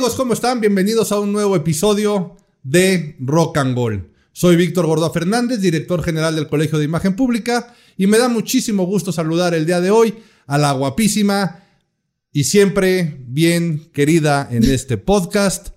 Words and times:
amigos? 0.00 0.16
¿Cómo 0.16 0.32
están? 0.32 0.62
Bienvenidos 0.62 1.12
a 1.12 1.20
un 1.20 1.30
nuevo 1.30 1.54
episodio 1.54 2.34
de 2.62 3.16
Rock 3.20 3.58
and 3.58 3.76
Gold. 3.76 4.06
Soy 4.32 4.56
Víctor 4.56 4.86
Gordo 4.86 5.12
Fernández, 5.12 5.60
director 5.60 6.02
general 6.02 6.34
del 6.34 6.48
Colegio 6.48 6.78
de 6.78 6.86
Imagen 6.86 7.14
Pública, 7.14 7.74
y 7.98 8.06
me 8.06 8.16
da 8.16 8.30
muchísimo 8.30 8.86
gusto 8.86 9.12
saludar 9.12 9.52
el 9.52 9.66
día 9.66 9.82
de 9.82 9.90
hoy 9.90 10.14
a 10.46 10.56
la 10.56 10.72
guapísima 10.72 11.64
y 12.32 12.44
siempre 12.44 13.18
bien 13.26 13.90
querida 13.92 14.48
en 14.50 14.64
este 14.64 14.96
podcast, 14.96 15.68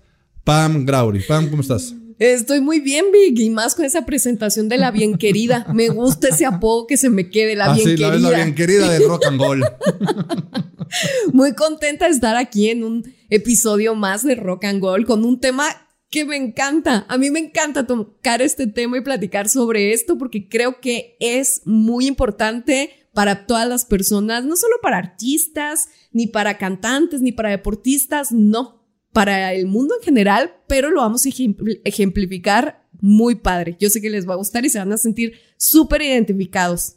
Pam 0.42 0.86
Grauri. 0.86 1.20
Pam, 1.28 1.50
¿cómo 1.50 1.60
estás? 1.60 1.92
Estoy 2.18 2.60
muy 2.60 2.80
bien, 2.80 3.06
Vic, 3.12 3.38
y 3.40 3.50
más 3.50 3.74
con 3.74 3.84
esa 3.84 4.06
presentación 4.06 4.68
de 4.68 4.78
la 4.78 4.90
bien 4.90 5.18
querida. 5.18 5.66
Me 5.74 5.88
gusta 5.88 6.28
ese 6.28 6.46
apodo 6.46 6.86
que 6.86 6.96
se 6.96 7.10
me 7.10 7.28
quede, 7.30 7.56
la 7.56 7.66
Ah, 7.72 7.74
bien 7.74 7.88
sí, 7.88 7.96
la, 7.96 8.10
querida. 8.12 8.30
la 8.30 8.36
bien 8.36 8.54
querida 8.54 8.88
de 8.90 8.98
Rock 9.00 9.26
and 9.26 9.38
Gold. 9.38 9.64
Muy 11.32 11.54
contenta 11.54 12.06
de 12.06 12.12
estar 12.12 12.36
aquí 12.36 12.68
en 12.68 12.84
un 12.84 13.14
episodio 13.30 13.94
más 13.94 14.22
de 14.22 14.36
Rock 14.36 14.64
and 14.64 14.80
Gold 14.80 15.06
con 15.06 15.24
un 15.24 15.40
tema 15.40 15.64
que 16.10 16.24
me 16.24 16.36
encanta. 16.36 17.04
A 17.08 17.18
mí 17.18 17.30
me 17.30 17.40
encanta 17.40 17.86
tocar 17.86 18.42
este 18.42 18.66
tema 18.68 18.98
y 18.98 19.00
platicar 19.00 19.48
sobre 19.48 19.92
esto 19.92 20.16
porque 20.16 20.48
creo 20.48 20.80
que 20.80 21.16
es 21.18 21.62
muy 21.64 22.06
importante 22.06 22.90
para 23.12 23.46
todas 23.46 23.68
las 23.68 23.84
personas, 23.84 24.44
no 24.44 24.56
solo 24.56 24.74
para 24.82 24.98
artistas, 24.98 25.88
ni 26.12 26.26
para 26.26 26.58
cantantes, 26.58 27.20
ni 27.20 27.32
para 27.32 27.50
deportistas, 27.50 28.32
no, 28.32 28.73
para 29.14 29.54
el 29.54 29.66
mundo 29.66 29.94
en 29.98 30.04
general, 30.04 30.56
pero 30.66 30.90
lo 30.90 31.00
vamos 31.00 31.24
a 31.24 31.30
ejempl- 31.30 31.80
ejemplificar 31.84 32.86
muy 33.00 33.36
padre. 33.36 33.76
Yo 33.80 33.88
sé 33.88 34.02
que 34.02 34.10
les 34.10 34.28
va 34.28 34.34
a 34.34 34.36
gustar 34.36 34.66
y 34.66 34.70
se 34.70 34.78
van 34.78 34.92
a 34.92 34.98
sentir 34.98 35.34
súper 35.56 36.02
identificados. 36.02 36.96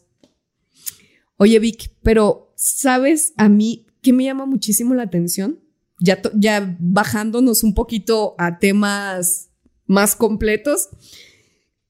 Oye, 1.37 1.59
Vic, 1.59 1.91
pero 2.01 2.51
¿sabes 2.55 3.33
a 3.37 3.47
mí 3.47 3.85
qué 4.01 4.11
me 4.11 4.25
llama 4.25 4.45
muchísimo 4.45 4.95
la 4.95 5.03
atención? 5.03 5.59
Ya, 5.99 6.19
ya 6.33 6.75
bajándonos 6.79 7.63
un 7.63 7.73
poquito 7.73 8.35
a 8.39 8.57
temas 8.57 9.51
más 9.85 10.15
completos. 10.15 10.89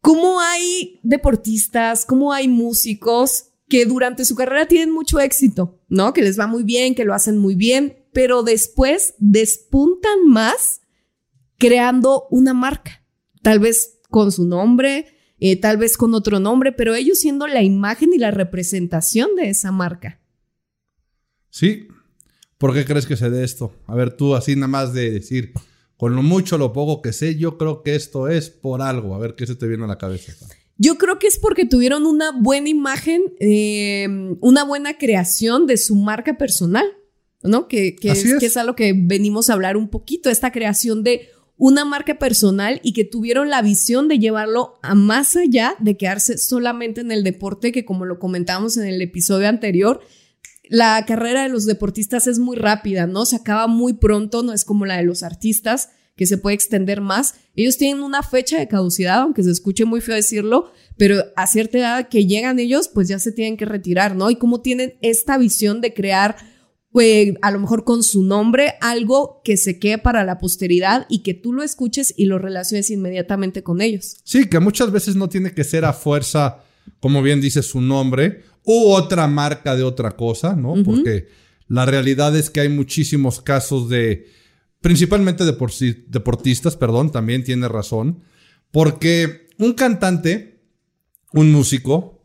¿Cómo 0.01 0.41
hay 0.41 0.99
deportistas, 1.03 2.05
cómo 2.05 2.33
hay 2.33 2.47
músicos 2.47 3.45
que 3.69 3.85
durante 3.85 4.25
su 4.25 4.35
carrera 4.35 4.67
tienen 4.67 4.91
mucho 4.91 5.19
éxito, 5.19 5.81
¿no? 5.89 6.13
Que 6.13 6.21
les 6.21 6.39
va 6.39 6.47
muy 6.47 6.63
bien, 6.63 6.95
que 6.95 7.05
lo 7.05 7.13
hacen 7.13 7.37
muy 7.37 7.55
bien, 7.55 7.96
pero 8.13 8.43
después 8.43 9.15
despuntan 9.19 10.25
más 10.27 10.81
creando 11.57 12.27
una 12.29 12.53
marca, 12.53 13.03
tal 13.41 13.59
vez 13.59 13.99
con 14.09 14.31
su 14.31 14.45
nombre, 14.45 15.07
eh, 15.39 15.59
tal 15.59 15.77
vez 15.77 15.97
con 15.97 16.13
otro 16.13 16.39
nombre, 16.39 16.71
pero 16.71 16.95
ellos 16.95 17.19
siendo 17.19 17.47
la 17.47 17.61
imagen 17.61 18.11
y 18.13 18.17
la 18.17 18.31
representación 18.31 19.35
de 19.35 19.49
esa 19.49 19.71
marca. 19.71 20.19
Sí. 21.49 21.87
¿Por 22.57 22.73
qué 22.73 22.85
crees 22.85 23.05
que 23.05 23.15
se 23.15 23.29
dé 23.29 23.43
esto? 23.43 23.75
A 23.85 23.95
ver, 23.95 24.17
tú 24.17 24.35
así 24.35 24.55
nada 24.55 24.67
más 24.67 24.93
de 24.93 25.11
decir, 25.11 25.53
con 25.95 26.15
lo 26.15 26.23
mucho, 26.23 26.57
lo 26.57 26.73
poco 26.73 27.01
que 27.01 27.13
sé, 27.13 27.37
yo 27.37 27.57
creo 27.57 27.83
que 27.83 27.95
esto 27.95 28.27
es 28.27 28.49
por 28.49 28.81
algo. 28.81 29.13
A 29.13 29.19
ver, 29.19 29.35
¿qué 29.35 29.45
se 29.45 29.55
te 29.55 29.67
viene 29.67 29.83
a 29.83 29.87
la 29.87 29.97
cabeza? 29.97 30.33
Yo 30.77 30.97
creo 30.97 31.19
que 31.19 31.27
es 31.27 31.37
porque 31.37 31.65
tuvieron 31.65 32.05
una 32.05 32.31
buena 32.31 32.69
imagen, 32.69 33.21
eh, 33.39 34.07
una 34.41 34.63
buena 34.63 34.97
creación 34.97 35.65
de 35.67 35.77
su 35.77 35.95
marca 35.95 36.37
personal, 36.37 36.85
¿no? 37.47 37.67
Que, 37.67 37.95
es, 38.01 38.25
es. 38.25 38.39
que 38.39 38.45
es 38.45 38.57
a 38.57 38.63
lo 38.63 38.75
que 38.75 38.93
venimos 38.95 39.49
a 39.49 39.53
hablar 39.53 39.77
un 39.77 39.89
poquito, 39.89 40.29
esta 40.29 40.51
creación 40.51 41.03
de 41.03 41.29
una 41.57 41.85
marca 41.85 42.19
personal 42.19 42.79
y 42.83 42.93
que 42.93 43.03
tuvieron 43.03 43.49
la 43.49 43.61
visión 43.61 44.07
de 44.07 44.19
llevarlo 44.19 44.75
a 44.83 44.93
más 44.93 45.35
allá 45.35 45.75
de 45.79 45.97
quedarse 45.97 46.37
solamente 46.37 47.01
en 47.01 47.11
el 47.11 47.23
deporte, 47.23 47.71
que 47.71 47.85
como 47.85 48.05
lo 48.05 48.19
comentamos 48.19 48.77
en 48.77 48.85
el 48.85 49.01
episodio 49.01 49.49
anterior, 49.49 50.01
la 50.69 51.03
carrera 51.05 51.43
de 51.43 51.49
los 51.49 51.65
deportistas 51.65 52.27
es 52.27 52.39
muy 52.39 52.57
rápida, 52.57 53.07
¿no? 53.07 53.25
Se 53.25 53.37
acaba 53.37 53.67
muy 53.67 53.93
pronto, 53.93 54.43
no 54.43 54.53
es 54.53 54.65
como 54.65 54.85
la 54.85 54.97
de 54.97 55.03
los 55.03 55.23
artistas, 55.23 55.89
que 56.15 56.25
se 56.25 56.37
puede 56.37 56.55
extender 56.55 56.99
más. 56.99 57.35
Ellos 57.55 57.77
tienen 57.77 58.03
una 58.03 58.23
fecha 58.23 58.57
de 58.57 58.67
caducidad, 58.67 59.19
aunque 59.19 59.43
se 59.43 59.51
escuche 59.51 59.85
muy 59.85 60.01
feo 60.01 60.15
decirlo, 60.15 60.71
pero 60.97 61.23
a 61.35 61.47
cierta 61.47 61.77
edad 61.77 62.09
que 62.09 62.25
llegan 62.25 62.59
ellos, 62.59 62.89
pues 62.89 63.07
ya 63.07 63.19
se 63.19 63.31
tienen 63.31 63.55
que 63.55 63.65
retirar, 63.65 64.15
¿no? 64.15 64.29
Y 64.29 64.35
cómo 64.35 64.61
tienen 64.61 64.95
esta 65.01 65.37
visión 65.37 65.79
de 65.79 65.93
crear, 65.93 66.35
a 67.41 67.51
lo 67.51 67.59
mejor 67.59 67.83
con 67.83 68.03
su 68.03 68.23
nombre, 68.23 68.73
algo 68.81 69.41
que 69.43 69.57
se 69.57 69.79
quede 69.79 69.97
para 69.97 70.23
la 70.23 70.39
posteridad 70.39 71.05
y 71.09 71.23
que 71.23 71.33
tú 71.33 71.53
lo 71.53 71.63
escuches 71.63 72.13
y 72.17 72.25
lo 72.25 72.39
relaciones 72.39 72.89
inmediatamente 72.89 73.63
con 73.63 73.81
ellos. 73.81 74.17
Sí, 74.23 74.47
que 74.47 74.59
muchas 74.59 74.91
veces 74.91 75.15
no 75.15 75.29
tiene 75.29 75.53
que 75.53 75.63
ser 75.63 75.85
a 75.85 75.93
fuerza, 75.93 76.63
como 76.99 77.21
bien 77.21 77.41
dice 77.41 77.61
su 77.61 77.81
nombre, 77.81 78.43
u 78.63 78.91
otra 78.91 79.27
marca 79.27 79.75
de 79.75 79.83
otra 79.83 80.15
cosa, 80.15 80.55
¿no? 80.55 80.75
Porque 80.83 81.27
la 81.67 81.85
realidad 81.85 82.35
es 82.35 82.49
que 82.49 82.61
hay 82.61 82.69
muchísimos 82.69 83.41
casos 83.41 83.89
de, 83.89 84.27
principalmente 84.81 85.43
deportistas, 85.45 86.75
perdón, 86.75 87.11
también 87.11 87.43
tiene 87.43 87.67
razón, 87.67 88.23
porque 88.71 89.47
un 89.57 89.73
cantante, 89.73 90.61
un 91.33 91.51
músico, 91.51 92.23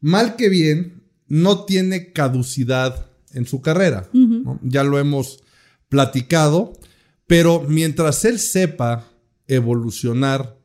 mal 0.00 0.36
que 0.36 0.48
bien, 0.48 1.04
no 1.28 1.64
tiene 1.64 2.12
caducidad 2.12 3.13
en 3.34 3.46
su 3.46 3.60
carrera. 3.60 4.08
¿no? 4.12 4.58
Ya 4.62 4.84
lo 4.84 4.98
hemos 4.98 5.42
platicado, 5.88 6.72
pero 7.26 7.64
mientras 7.68 8.24
él 8.24 8.38
sepa 8.38 9.06
evolucionar 9.46 10.58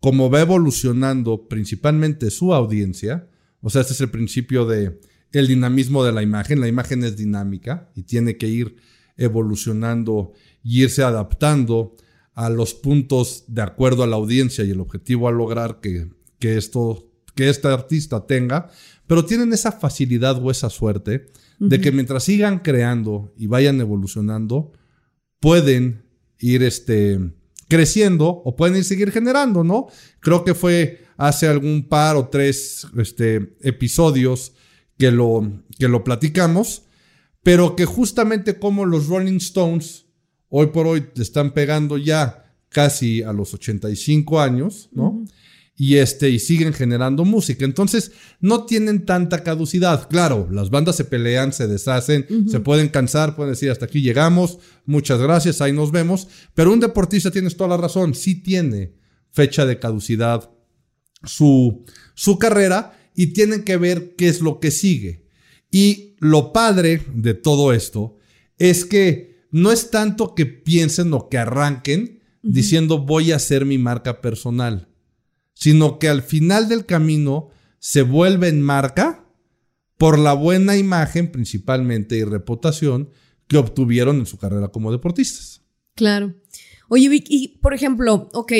como 0.00 0.30
va 0.30 0.40
evolucionando 0.40 1.48
principalmente 1.48 2.30
su 2.30 2.54
audiencia, 2.54 3.28
o 3.60 3.70
sea, 3.70 3.80
este 3.80 3.94
es 3.94 4.00
el 4.00 4.10
principio 4.10 4.64
de 4.64 5.00
el 5.32 5.46
dinamismo 5.46 6.04
de 6.04 6.12
la 6.12 6.22
imagen, 6.22 6.60
la 6.60 6.68
imagen 6.68 7.04
es 7.04 7.16
dinámica 7.16 7.90
y 7.94 8.04
tiene 8.04 8.36
que 8.36 8.46
ir 8.46 8.76
evolucionando 9.16 10.32
y 10.62 10.84
irse 10.84 11.02
adaptando 11.02 11.96
a 12.34 12.48
los 12.48 12.72
puntos 12.74 13.44
de 13.48 13.62
acuerdo 13.62 14.04
a 14.04 14.06
la 14.06 14.16
audiencia 14.16 14.64
y 14.64 14.70
el 14.70 14.80
objetivo 14.80 15.28
a 15.28 15.32
lograr 15.32 15.80
que, 15.80 16.08
que 16.38 16.56
esto, 16.56 17.10
que 17.34 17.48
este 17.48 17.68
artista 17.68 18.26
tenga, 18.26 18.70
pero 19.06 19.24
tienen 19.24 19.52
esa 19.52 19.72
facilidad 19.72 20.40
o 20.42 20.50
esa 20.50 20.70
suerte 20.70 21.26
de 21.58 21.80
que 21.80 21.92
mientras 21.92 22.24
sigan 22.24 22.60
creando 22.60 23.32
y 23.36 23.46
vayan 23.46 23.80
evolucionando, 23.80 24.72
pueden 25.40 26.04
ir 26.38 26.62
este, 26.62 27.18
creciendo 27.68 28.28
o 28.28 28.56
pueden 28.56 28.76
ir 28.76 28.84
seguir 28.84 29.10
generando, 29.10 29.64
¿no? 29.64 29.88
Creo 30.20 30.44
que 30.44 30.54
fue 30.54 31.04
hace 31.16 31.48
algún 31.48 31.88
par 31.88 32.16
o 32.16 32.28
tres 32.28 32.86
este, 32.96 33.56
episodios 33.60 34.52
que 34.96 35.10
lo, 35.10 35.64
que 35.78 35.88
lo 35.88 36.04
platicamos, 36.04 36.82
pero 37.42 37.76
que 37.76 37.84
justamente 37.84 38.58
como 38.58 38.84
los 38.84 39.08
Rolling 39.08 39.36
Stones 39.36 40.06
hoy 40.48 40.68
por 40.68 40.86
hoy 40.86 41.06
le 41.14 41.22
están 41.22 41.52
pegando 41.52 41.98
ya 41.98 42.54
casi 42.68 43.22
a 43.22 43.32
los 43.32 43.54
85 43.54 44.40
años, 44.40 44.88
¿no? 44.92 45.24
Y 45.80 45.96
este, 45.96 46.28
y 46.28 46.40
siguen 46.40 46.72
generando 46.72 47.24
música. 47.24 47.64
Entonces, 47.64 48.10
no 48.40 48.66
tienen 48.66 49.06
tanta 49.06 49.44
caducidad. 49.44 50.08
Claro, 50.08 50.48
las 50.50 50.70
bandas 50.70 50.96
se 50.96 51.04
pelean, 51.04 51.52
se 51.52 51.68
deshacen, 51.68 52.26
se 52.48 52.58
pueden 52.58 52.88
cansar, 52.88 53.36
pueden 53.36 53.52
decir 53.52 53.70
hasta 53.70 53.84
aquí 53.84 54.02
llegamos, 54.02 54.58
muchas 54.84 55.20
gracias, 55.20 55.60
ahí 55.60 55.72
nos 55.72 55.92
vemos. 55.92 56.26
Pero 56.54 56.72
un 56.72 56.80
deportista, 56.80 57.30
tienes 57.30 57.56
toda 57.56 57.70
la 57.70 57.76
razón, 57.76 58.14
sí 58.14 58.34
tiene 58.34 58.94
fecha 59.30 59.64
de 59.66 59.78
caducidad 59.78 60.50
su, 61.24 61.84
su 62.14 62.38
carrera 62.38 62.98
y 63.14 63.28
tienen 63.28 63.64
que 63.64 63.76
ver 63.76 64.14
qué 64.16 64.28
es 64.28 64.40
lo 64.40 64.60
que 64.60 64.70
sigue. 64.70 65.26
Y 65.70 66.16
lo 66.18 66.52
padre 66.52 67.02
de 67.14 67.34
todo 67.34 67.72
esto 67.72 68.16
es 68.58 68.84
que 68.84 69.46
no 69.50 69.72
es 69.72 69.90
tanto 69.90 70.34
que 70.34 70.46
piensen 70.46 71.12
o 71.12 71.28
que 71.28 71.38
arranquen 71.38 72.20
diciendo 72.42 72.98
voy 72.98 73.32
a 73.32 73.36
hacer 73.36 73.64
mi 73.64 73.78
marca 73.78 74.20
personal, 74.20 74.88
sino 75.58 75.98
que 75.98 76.08
al 76.08 76.22
final 76.22 76.68
del 76.68 76.86
camino 76.86 77.48
se 77.80 78.02
vuelven 78.02 78.62
marca 78.62 79.24
por 79.96 80.16
la 80.18 80.32
buena 80.32 80.76
imagen 80.76 81.32
principalmente 81.32 82.16
y 82.16 82.22
reputación 82.22 83.10
que 83.48 83.56
obtuvieron 83.58 84.18
en 84.20 84.26
su 84.26 84.38
carrera 84.38 84.68
como 84.68 84.92
deportistas. 84.92 85.62
Claro. 85.96 86.34
Oye, 86.88 87.08
y 87.28 87.58
por 87.58 87.74
ejemplo, 87.74 88.28
ok, 88.32 88.52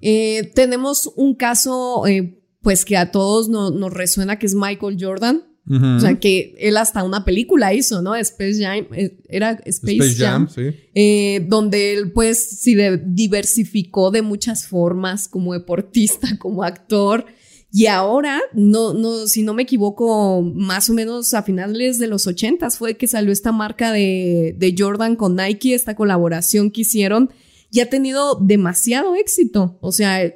eh, 0.00 0.50
tenemos 0.54 1.12
un 1.14 1.36
caso, 1.36 2.06
eh, 2.08 2.42
pues 2.60 2.84
que 2.84 2.96
a 2.96 3.12
todos 3.12 3.48
no- 3.48 3.70
nos 3.70 3.92
resuena, 3.92 4.40
que 4.40 4.46
es 4.46 4.54
Michael 4.56 4.96
Jordan. 5.00 5.44
O 5.70 6.00
sea, 6.00 6.18
que 6.18 6.56
él 6.58 6.76
hasta 6.76 7.04
una 7.04 7.24
película 7.24 7.72
hizo, 7.72 8.02
¿no? 8.02 8.16
Space 8.16 8.60
Jam, 8.60 8.86
eh, 8.94 9.16
era 9.28 9.52
Space, 9.64 9.92
Space 9.92 10.16
Jam, 10.16 10.48
Jam, 10.48 10.54
sí. 10.54 10.76
eh, 10.92 11.46
donde 11.48 11.94
él 11.94 12.10
pues 12.10 12.60
sí 12.60 12.76
diversificó 13.06 14.10
de 14.10 14.22
muchas 14.22 14.66
formas 14.66 15.28
como 15.28 15.52
deportista, 15.52 16.36
como 16.38 16.64
actor. 16.64 17.26
Y 17.70 17.86
ahora, 17.86 18.40
no, 18.52 18.92
no, 18.92 19.28
si 19.28 19.42
no 19.42 19.54
me 19.54 19.62
equivoco, 19.62 20.42
más 20.42 20.90
o 20.90 20.94
menos 20.94 21.32
a 21.32 21.44
finales 21.44 21.98
de 21.98 22.08
los 22.08 22.26
ochentas 22.26 22.76
fue 22.76 22.96
que 22.96 23.06
salió 23.06 23.32
esta 23.32 23.52
marca 23.52 23.92
de, 23.92 24.54
de 24.58 24.74
Jordan 24.76 25.14
con 25.16 25.36
Nike, 25.36 25.74
esta 25.74 25.94
colaboración 25.94 26.70
que 26.70 26.82
hicieron, 26.82 27.30
y 27.70 27.80
ha 27.80 27.88
tenido 27.88 28.34
demasiado 28.34 29.14
éxito. 29.14 29.78
O 29.80 29.92
sea, 29.92 30.34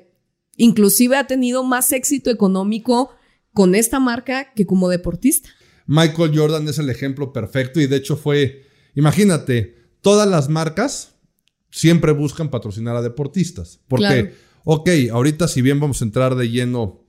inclusive 0.56 1.16
ha 1.16 1.26
tenido 1.26 1.64
más 1.64 1.92
éxito 1.92 2.30
económico 2.30 3.10
con 3.56 3.74
esta 3.74 3.98
marca 4.00 4.52
que 4.54 4.66
como 4.66 4.90
deportista. 4.90 5.48
Michael 5.86 6.36
Jordan 6.36 6.68
es 6.68 6.78
el 6.78 6.90
ejemplo 6.90 7.32
perfecto 7.32 7.80
y 7.80 7.86
de 7.86 7.96
hecho 7.96 8.18
fue, 8.18 8.66
imagínate, 8.94 9.76
todas 10.02 10.28
las 10.28 10.50
marcas 10.50 11.14
siempre 11.70 12.12
buscan 12.12 12.50
patrocinar 12.50 12.96
a 12.96 13.00
deportistas. 13.00 13.80
Porque, 13.88 14.06
Claro. 14.06 14.30
ok, 14.64 14.90
ahorita 15.10 15.48
si 15.48 15.62
bien 15.62 15.80
vamos 15.80 16.02
a 16.02 16.04
entrar 16.04 16.34
de 16.34 16.50
lleno 16.50 17.00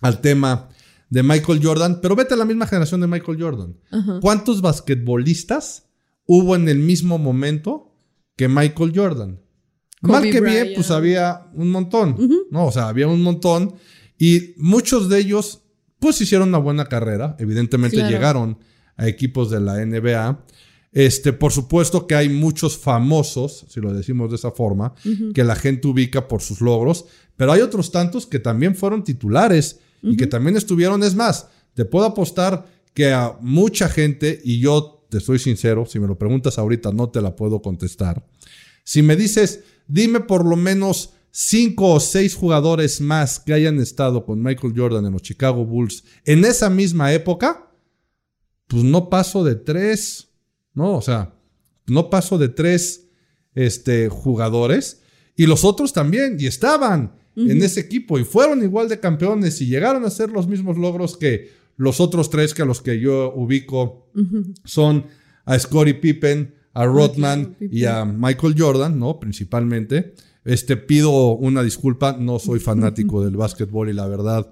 al 0.00 0.20
tema 0.20 0.68
de 1.08 1.24
Michael 1.24 1.60
Jordan, 1.60 1.98
pero 2.00 2.14
vete 2.14 2.34
a 2.34 2.36
la 2.36 2.44
misma 2.44 2.68
generación 2.68 3.00
de 3.00 3.08
Michael 3.08 3.42
Jordan. 3.42 3.76
Ajá. 3.90 4.20
¿Cuántos 4.20 4.60
basquetbolistas 4.60 5.88
hubo 6.24 6.54
en 6.54 6.68
el 6.68 6.78
mismo 6.78 7.18
momento 7.18 7.96
que 8.36 8.46
Michael 8.46 8.92
Jordan? 8.94 9.40
Kobe 10.02 10.12
Mal 10.12 10.30
que 10.30 10.40
bien, 10.40 10.68
pues 10.76 10.92
había 10.92 11.50
un 11.52 11.72
montón, 11.72 12.16
¿no? 12.52 12.66
O 12.66 12.70
sea, 12.70 12.86
había 12.86 13.08
un 13.08 13.22
montón 13.22 13.74
y 14.18 14.52
muchos 14.58 15.08
de 15.08 15.18
ellos, 15.18 15.59
pues 16.00 16.20
hicieron 16.20 16.48
una 16.48 16.58
buena 16.58 16.86
carrera. 16.86 17.36
Evidentemente 17.38 17.96
Claro. 17.98 18.10
llegaron 18.10 18.58
a 18.96 19.06
equipos 19.06 19.50
de 19.50 19.60
la 19.60 19.80
NBA. 19.84 20.44
Este, 20.92 21.32
por 21.32 21.52
supuesto 21.52 22.06
que 22.08 22.16
hay 22.16 22.28
muchos 22.28 22.76
famosos, 22.76 23.64
si 23.68 23.80
lo 23.80 23.92
decimos 23.94 24.30
de 24.30 24.36
esa 24.36 24.50
forma, 24.50 24.94
que 25.34 25.44
la 25.44 25.54
gente 25.54 25.86
ubica 25.86 26.26
por 26.26 26.42
sus 26.42 26.60
logros, 26.60 27.04
pero 27.36 27.52
hay 27.52 27.60
otros 27.60 27.92
tantos 27.92 28.26
que 28.26 28.40
también 28.40 28.74
fueron 28.74 29.04
titulares 29.04 29.78
y 30.02 30.16
que 30.16 30.26
también 30.26 30.56
estuvieron. 30.56 31.02
Es 31.04 31.14
más, 31.14 31.46
te 31.74 31.84
puedo 31.84 32.06
apostar 32.06 32.66
que 32.92 33.12
a 33.12 33.36
mucha 33.40 33.88
gente, 33.88 34.40
y 34.42 34.58
yo 34.58 35.06
te 35.10 35.20
soy 35.20 35.38
sincero, 35.38 35.86
si 35.86 36.00
me 36.00 36.08
lo 36.08 36.18
preguntas 36.18 36.58
ahorita 36.58 36.90
no 36.92 37.08
te 37.10 37.20
la 37.22 37.36
puedo 37.36 37.62
contestar. 37.62 38.26
Si 38.82 39.02
me 39.02 39.14
dices, 39.14 39.60
dime 39.86 40.20
por 40.20 40.44
lo 40.44 40.56
menos 40.56 41.10
cinco 41.30 41.94
o 41.94 42.00
seis 42.00 42.34
jugadores 42.34 43.00
más 43.00 43.38
que 43.38 43.52
hayan 43.52 43.78
estado 43.78 44.24
con 44.24 44.42
Michael 44.42 44.74
Jordan 44.76 45.06
en 45.06 45.12
los 45.12 45.22
Chicago 45.22 45.64
Bulls 45.64 46.04
en 46.24 46.44
esa 46.44 46.70
misma 46.70 47.12
época, 47.12 47.70
pues 48.66 48.84
no 48.84 49.08
paso 49.08 49.44
de 49.44 49.56
tres, 49.56 50.28
¿no? 50.74 50.96
O 50.96 51.02
sea, 51.02 51.34
no 51.86 52.10
paso 52.10 52.38
de 52.38 52.48
tres 52.48 53.08
este, 53.54 54.08
jugadores 54.08 55.02
y 55.36 55.46
los 55.46 55.64
otros 55.64 55.92
también, 55.92 56.36
y 56.38 56.46
estaban 56.46 57.18
en 57.36 57.62
ese 57.62 57.80
equipo 57.80 58.18
y 58.18 58.24
fueron 58.24 58.62
igual 58.62 58.88
de 58.88 59.00
campeones 59.00 59.60
y 59.62 59.66
llegaron 59.66 60.04
a 60.04 60.08
hacer 60.08 60.30
los 60.30 60.46
mismos 60.46 60.76
logros 60.76 61.16
que 61.16 61.52
los 61.76 62.00
otros 62.00 62.28
tres 62.28 62.52
que 62.52 62.62
a 62.62 62.66
los 62.66 62.82
que 62.82 63.00
yo 63.00 63.32
ubico 63.34 64.10
son 64.64 65.06
a 65.46 65.58
Scottie 65.58 65.94
Pippen, 65.94 66.54
a 66.74 66.84
Rodman 66.84 67.56
y 67.58 67.84
a 67.86 68.04
Michael 68.04 68.54
Jordan, 68.58 68.98
¿no? 68.98 69.18
Principalmente. 69.18 70.14
Este, 70.44 70.76
pido 70.76 71.32
una 71.32 71.62
disculpa, 71.62 72.16
no 72.18 72.38
soy 72.38 72.60
fanático 72.60 73.24
del 73.24 73.36
básquetbol 73.36 73.90
y 73.90 73.92
la 73.92 74.06
verdad 74.06 74.50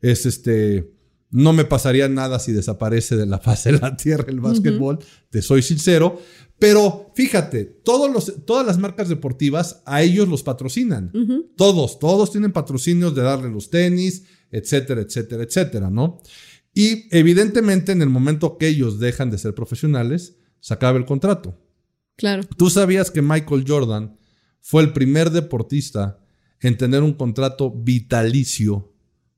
es 0.00 0.26
este, 0.26 0.92
no 1.30 1.52
me 1.52 1.64
pasaría 1.64 2.08
nada 2.08 2.38
si 2.38 2.52
desaparece 2.52 3.16
de 3.16 3.26
la 3.26 3.38
faz 3.38 3.64
de 3.64 3.72
la 3.72 3.96
tierra 3.96 4.26
el 4.28 4.40
básquetbol, 4.40 4.98
te 5.30 5.42
soy 5.42 5.62
sincero. 5.62 6.20
Pero 6.58 7.12
fíjate, 7.14 7.64
todos 7.64 8.10
los, 8.10 8.44
todas 8.44 8.66
las 8.66 8.78
marcas 8.78 9.08
deportivas 9.08 9.80
a 9.86 10.02
ellos 10.02 10.26
los 10.26 10.42
patrocinan. 10.42 11.12
Todos, 11.56 12.00
todos 12.00 12.32
tienen 12.32 12.50
patrocinios 12.50 13.14
de 13.14 13.22
darle 13.22 13.48
los 13.48 13.70
tenis, 13.70 14.24
etcétera, 14.50 15.02
etcétera, 15.02 15.44
etcétera, 15.44 15.88
¿no? 15.88 16.20
Y 16.74 17.06
evidentemente 17.16 17.92
en 17.92 18.02
el 18.02 18.08
momento 18.08 18.58
que 18.58 18.66
ellos 18.66 18.98
dejan 18.98 19.30
de 19.30 19.38
ser 19.38 19.54
profesionales, 19.54 20.36
se 20.58 20.74
acaba 20.74 20.98
el 20.98 21.04
contrato. 21.04 21.56
Claro. 22.16 22.42
¿Tú 22.56 22.70
sabías 22.70 23.12
que 23.12 23.22
Michael 23.22 23.64
Jordan 23.66 24.17
fue 24.68 24.82
el 24.82 24.92
primer 24.92 25.30
deportista 25.30 26.18
en 26.60 26.76
tener 26.76 27.02
un 27.02 27.14
contrato 27.14 27.70
vitalicio 27.70 28.92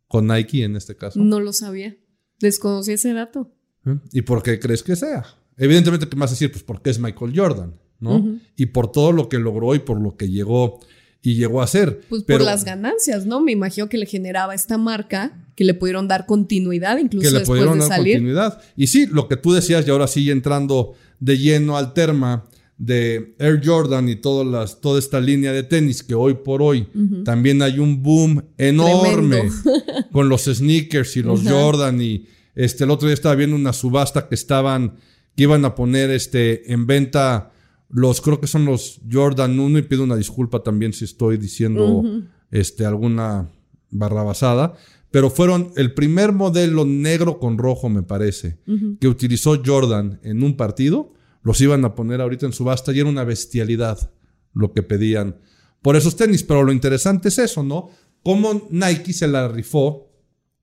con 0.09 0.27
Nike 0.27 0.65
en 0.65 0.75
este 0.75 0.97
caso? 0.97 1.21
No 1.21 1.38
lo 1.38 1.53
sabía. 1.53 1.97
Desconocí 2.41 2.91
ese 2.91 3.12
dato. 3.12 3.49
¿Eh? 3.87 3.97
¿Y 4.11 4.23
por 4.23 4.43
qué 4.43 4.59
crees 4.59 4.82
que 4.82 4.97
sea? 4.97 5.25
Evidentemente 5.56 6.09
que 6.09 6.21
a 6.21 6.27
decir, 6.27 6.50
pues 6.50 6.65
porque 6.65 6.91
es 6.91 6.99
Michael 6.99 7.32
Jordan, 7.32 7.79
¿no? 8.00 8.41
Y 8.56 8.67
por 8.67 8.91
todo 8.91 9.12
lo 9.12 9.29
que 9.29 9.38
logró 9.38 9.77
y 9.77 9.79
por 9.79 10.00
lo 10.00 10.17
que 10.17 10.29
llegó 10.29 10.81
y 11.23 11.37
llegó 11.37 11.62
a 11.62 11.69
ser. 11.69 12.00
Pues 12.09 12.25
Pero 12.27 12.41
por 12.41 12.47
las 12.47 12.65
ganancias, 12.65 13.25
¿no? 13.25 13.41
Me 13.41 13.53
imagino 13.53 13.88
que 13.88 13.99
le 13.99 14.06
generaba 14.06 14.56
esta 14.56 14.79
marca, 14.79 15.47
que 15.55 15.62
le 15.62 15.75
pudieron 15.75 16.09
dar 16.09 16.27
continuidad 16.27 16.99
incluso 16.99 17.29
que 17.29 17.31
le 17.31 17.38
después 17.38 17.61
pudieron 17.61 17.79
de 17.79 17.85
dar 17.85 17.99
salir. 17.99 18.15
continuidad. 18.17 18.61
Y 18.77 18.88
sí, 18.88 19.06
lo 19.06 19.29
que 19.29 19.37
tú 19.37 19.53
decías, 19.53 19.87
y 19.87 19.91
ahora 19.91 20.09
sí 20.09 20.29
entrando 20.29 20.94
de 21.21 21.38
lleno 21.38 21.77
al 21.77 21.93
tema 21.93 22.50
de 22.81 23.35
Air 23.38 23.61
Jordan 23.62 24.09
y 24.09 24.17
todas 24.17 24.47
las, 24.47 24.81
toda 24.81 24.99
esta 24.99 25.21
línea 25.21 25.53
de 25.53 25.62
tenis 25.62 26.03
que 26.03 26.15
hoy 26.15 26.32
por 26.32 26.62
hoy 26.62 26.88
también 27.27 27.61
hay 27.61 27.79
un 27.79 28.03
boom 28.03 28.43
enorme 28.56 29.50
con 30.12 30.31
los 30.31 30.44
sneakers 30.47 31.15
y 31.19 31.23
los. 31.23 31.47
Jordan 31.47 32.00
y 32.00 32.27
este 32.55 32.85
el 32.85 32.91
otro 32.91 33.06
día 33.06 33.15
estaba 33.15 33.35
viendo 33.35 33.55
una 33.55 33.75
subasta 33.75 34.29
que 34.29 34.35
estaban 34.35 34.94
que 35.37 35.43
iban 35.43 35.62
a 35.67 35.75
poner 35.75 36.11
este 36.11 36.73
en 36.73 36.87
venta 36.87 37.53
los 37.91 38.23
creo 38.23 38.41
que 38.41 38.47
son 38.47 38.65
los 38.65 39.03
Jordan 39.12 39.61
1 39.61 39.79
y 39.79 39.82
pido 39.82 40.03
una 40.03 40.17
disculpa 40.17 40.62
también 40.62 40.94
si 40.94 41.05
estoy 41.05 41.37
diciendo 41.37 42.03
este 42.50 42.87
alguna 42.87 43.50
barrabasada, 43.91 44.73
pero 45.11 45.29
fueron 45.29 45.71
el 45.77 45.93
primer 45.93 46.32
modelo 46.32 46.87
negro 46.87 47.38
con 47.38 47.59
rojo 47.59 47.91
me 47.91 48.03
parece 48.03 48.56
que 48.99 49.06
utilizó 49.06 49.61
Jordan 49.62 50.19
en 50.23 50.43
un 50.43 50.56
partido, 50.56 51.12
los 51.42 51.60
iban 51.60 51.84
a 51.84 51.94
poner 51.94 52.20
ahorita 52.20 52.46
en 52.46 52.52
subasta 52.52 52.92
y 52.92 53.00
era 53.00 53.08
una 53.08 53.25
bestialidad 53.25 54.12
lo 54.52 54.72
que 54.72 54.82
pedían 54.82 55.37
por 55.82 55.96
esos 55.96 56.16
tenis, 56.16 56.42
pero 56.42 56.62
lo 56.62 56.72
interesante 56.72 57.28
es 57.28 57.38
eso, 57.38 57.62
¿no? 57.62 57.90
Cómo 58.22 58.69
Nike 58.70 59.12
se 59.12 59.28
la 59.28 59.48
rifó 59.48 60.10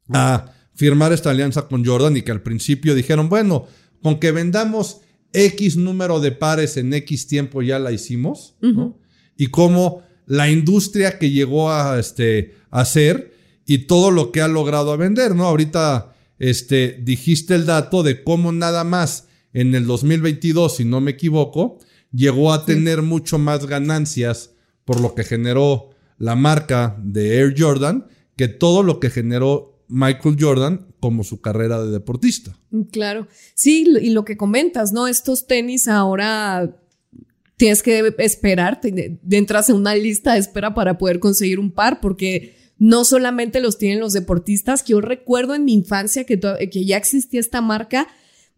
a 0.09 0.53
firmar 0.75 1.11
esta 1.11 1.31
alianza 1.31 1.67
con 1.67 1.83
Jordan 1.83 2.17
y 2.17 2.21
que 2.21 2.31
al 2.31 2.43
principio 2.43 2.93
dijeron, 2.93 3.29
bueno, 3.29 3.65
con 4.03 4.19
que 4.19 4.31
vendamos 4.31 5.01
X 5.33 5.75
número 5.75 6.19
de 6.19 6.31
pares 6.31 6.77
en 6.77 6.93
X 6.93 7.27
tiempo 7.27 7.61
ya 7.61 7.79
la 7.79 7.91
hicimos, 7.91 8.55
¿no? 8.61 8.99
Y 9.35 9.47
cómo 9.47 10.03
la 10.27 10.49
industria 10.49 11.17
que 11.17 11.31
llegó 11.31 11.71
a 11.71 11.99
este, 11.99 12.55
a 12.69 12.81
hacer 12.81 13.33
y 13.65 13.79
todo 13.79 14.11
lo 14.11 14.31
que 14.31 14.41
ha 14.41 14.47
logrado 14.47 14.91
a 14.91 14.97
vender, 14.97 15.35
¿no? 15.35 15.45
Ahorita 15.45 16.15
este, 16.37 16.99
dijiste 17.01 17.55
el 17.55 17.65
dato 17.65 18.03
de 18.03 18.23
cómo 18.23 18.51
nada 18.51 18.83
más 18.83 19.26
en 19.53 19.73
el 19.75 19.85
2022, 19.85 20.75
si 20.77 20.85
no 20.85 21.01
me 21.01 21.11
equivoco, 21.11 21.79
llegó 22.11 22.53
a 22.53 22.65
tener 22.65 23.01
mucho 23.01 23.37
más 23.37 23.65
ganancias 23.65 24.51
por 24.85 24.99
lo 25.01 25.15
que 25.15 25.23
generó 25.23 25.89
la 26.17 26.35
marca 26.35 26.97
de 27.03 27.37
Air 27.39 27.55
Jordan 27.57 28.07
que 28.35 28.47
todo 28.47 28.83
lo 28.83 28.99
que 28.99 29.09
generó 29.09 29.83
Michael 29.87 30.37
Jordan 30.39 30.87
como 30.99 31.23
su 31.23 31.41
carrera 31.41 31.81
de 31.83 31.91
deportista. 31.91 32.57
Claro. 32.91 33.27
Sí, 33.55 33.85
y 34.01 34.09
lo 34.11 34.25
que 34.25 34.37
comentas, 34.37 34.91
¿no? 34.93 35.07
Estos 35.07 35.47
tenis 35.47 35.87
ahora 35.87 36.75
tienes 37.55 37.81
que 37.81 38.13
esperar, 38.19 38.79
te- 38.81 39.19
entras 39.31 39.69
en 39.69 39.75
una 39.77 39.95
lista 39.95 40.33
de 40.33 40.39
espera 40.39 40.73
para 40.75 40.97
poder 40.97 41.19
conseguir 41.19 41.59
un 41.59 41.71
par, 41.71 41.99
porque 42.01 42.55
no 42.77 43.03
solamente 43.05 43.59
los 43.59 43.77
tienen 43.79 43.99
los 43.99 44.13
deportistas, 44.13 44.83
que 44.83 44.91
yo 44.91 45.01
recuerdo 45.01 45.55
en 45.55 45.65
mi 45.65 45.73
infancia 45.73 46.25
que 46.25 46.39
ya 46.85 46.97
existía 46.97 47.39
esta 47.39 47.61
marca, 47.61 48.07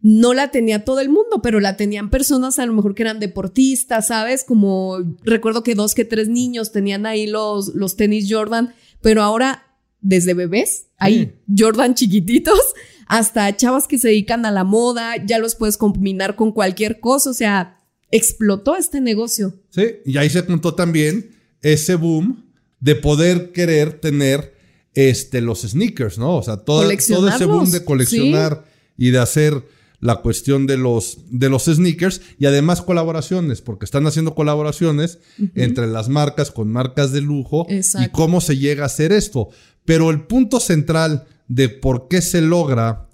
no 0.02 0.32
la 0.32 0.50
tenía 0.50 0.84
todo 0.84 1.00
el 1.00 1.08
mundo, 1.08 1.42
pero 1.42 1.60
la 1.60 1.76
tenían 1.76 2.08
personas 2.10 2.58
a 2.58 2.66
lo 2.66 2.72
mejor 2.72 2.94
que 2.94 3.02
eran 3.02 3.20
deportistas, 3.20 4.08
¿sabes? 4.08 4.44
Como 4.44 4.98
recuerdo 5.22 5.62
que 5.62 5.74
dos 5.74 5.94
que 5.94 6.04
tres 6.04 6.28
niños 6.28 6.72
tenían 6.72 7.04
ahí 7.06 7.26
los, 7.26 7.74
los 7.74 7.96
tenis 7.96 8.26
Jordan, 8.30 8.74
pero 9.02 9.22
ahora 9.22 9.66
desde 10.00 10.34
bebés, 10.34 10.86
hay 10.96 11.34
Jordan 11.56 11.94
chiquititos, 11.94 12.58
hasta 13.06 13.54
chavas 13.56 13.86
que 13.86 13.98
se 13.98 14.08
dedican 14.08 14.46
a 14.46 14.50
la 14.50 14.64
moda, 14.64 15.16
ya 15.24 15.38
los 15.38 15.54
puedes 15.54 15.76
combinar 15.76 16.36
con 16.36 16.52
cualquier 16.52 17.00
cosa, 17.00 17.30
o 17.30 17.34
sea, 17.34 17.82
explotó 18.10 18.76
este 18.76 19.00
negocio. 19.00 19.54
Sí, 19.68 19.96
y 20.06 20.16
ahí 20.16 20.30
se 20.30 20.42
juntó 20.42 20.74
también 20.74 21.36
ese 21.60 21.96
boom 21.96 22.46
de 22.80 22.94
poder 22.94 23.52
querer 23.52 24.00
tener 24.00 24.54
este, 24.94 25.40
los 25.40 25.60
sneakers, 25.62 26.18
¿no? 26.18 26.36
O 26.36 26.42
sea, 26.42 26.56
todo, 26.58 26.88
todo 27.08 27.28
ese 27.28 27.44
boom 27.44 27.70
de 27.70 27.84
coleccionar 27.84 28.64
y 28.96 29.10
de 29.10 29.18
hacer 29.18 29.62
la 30.00 30.16
cuestión 30.16 30.66
de 30.66 30.78
los, 30.78 31.18
de 31.30 31.48
los 31.50 31.64
sneakers 31.66 32.22
y 32.38 32.46
además 32.46 32.82
colaboraciones, 32.82 33.60
porque 33.60 33.84
están 33.84 34.06
haciendo 34.06 34.34
colaboraciones 34.34 35.18
entre 35.54 35.86
las 35.86 36.08
marcas 36.08 36.50
con 36.50 36.72
marcas 36.72 37.12
de 37.12 37.20
lujo 37.20 37.66
y 37.68 37.74
Exacto. 37.74 38.10
cómo 38.12 38.40
se 38.40 38.56
llega 38.56 38.84
a 38.84 38.86
hacer 38.86 39.12
esto. 39.12 39.50
Pero 39.84 40.10
el 40.10 40.22
punto 40.22 40.58
central 40.58 41.26
de 41.48 41.68
por 41.68 42.08
qué 42.08 42.22
se 42.22 42.40
logra, 42.40 43.08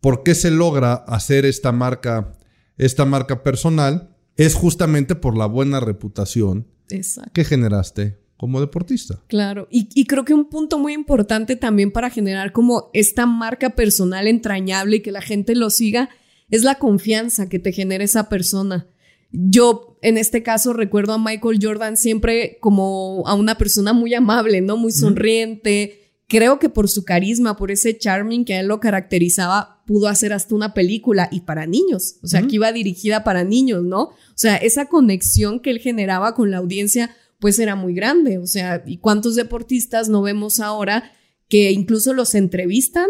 por 0.00 0.22
qué 0.22 0.34
se 0.34 0.50
logra 0.50 0.94
hacer 0.94 1.44
esta 1.44 1.72
marca, 1.72 2.32
esta 2.78 3.04
marca 3.04 3.42
personal, 3.42 4.16
es 4.36 4.54
justamente 4.54 5.14
por 5.14 5.36
la 5.36 5.46
buena 5.46 5.80
reputación 5.80 6.66
Exacto. 6.88 7.32
que 7.34 7.44
generaste 7.44 8.18
como 8.38 8.60
deportista. 8.60 9.20
Claro, 9.26 9.68
y, 9.70 9.90
y 9.94 10.06
creo 10.06 10.24
que 10.24 10.32
un 10.32 10.48
punto 10.48 10.78
muy 10.78 10.94
importante 10.94 11.56
también 11.56 11.90
para 11.92 12.08
generar 12.08 12.52
como 12.52 12.88
esta 12.94 13.26
marca 13.26 13.74
personal 13.74 14.26
entrañable 14.26 14.96
y 14.96 15.00
que 15.00 15.12
la 15.12 15.20
gente 15.20 15.54
lo 15.54 15.68
siga 15.68 16.08
es 16.50 16.64
la 16.64 16.76
confianza 16.76 17.48
que 17.48 17.58
te 17.58 17.72
genera 17.72 18.04
esa 18.04 18.28
persona. 18.28 18.86
Yo, 19.32 19.96
en 20.02 20.18
este 20.18 20.42
caso, 20.42 20.72
recuerdo 20.72 21.12
a 21.12 21.18
Michael 21.18 21.58
Jordan 21.62 21.96
siempre 21.96 22.58
como 22.60 23.22
a 23.26 23.34
una 23.34 23.56
persona 23.56 23.92
muy 23.92 24.12
amable, 24.14 24.60
¿no? 24.60 24.76
Muy 24.76 24.92
sonriente. 24.92 26.12
Creo 26.26 26.58
que 26.58 26.68
por 26.68 26.88
su 26.88 27.04
carisma, 27.04 27.56
por 27.56 27.70
ese 27.70 27.96
charming 27.96 28.44
que 28.44 28.54
a 28.54 28.60
él 28.60 28.66
lo 28.66 28.80
caracterizaba, 28.80 29.82
pudo 29.86 30.08
hacer 30.08 30.32
hasta 30.32 30.54
una 30.54 30.74
película 30.74 31.28
y 31.32 31.40
para 31.40 31.66
niños, 31.66 32.16
o 32.22 32.28
sea, 32.28 32.42
que 32.42 32.54
iba 32.54 32.70
dirigida 32.70 33.24
para 33.24 33.42
niños, 33.42 33.82
¿no? 33.82 34.02
O 34.02 34.36
sea, 34.36 34.54
esa 34.56 34.86
conexión 34.86 35.58
que 35.58 35.70
él 35.70 35.80
generaba 35.80 36.36
con 36.36 36.52
la 36.52 36.58
audiencia, 36.58 37.10
pues 37.40 37.58
era 37.58 37.74
muy 37.74 37.92
grande, 37.92 38.38
o 38.38 38.46
sea, 38.46 38.84
¿y 38.86 38.98
cuántos 38.98 39.34
deportistas 39.34 40.08
no 40.08 40.22
vemos 40.22 40.60
ahora 40.60 41.10
que 41.48 41.72
incluso 41.72 42.12
los 42.12 42.36
entrevistan 42.36 43.08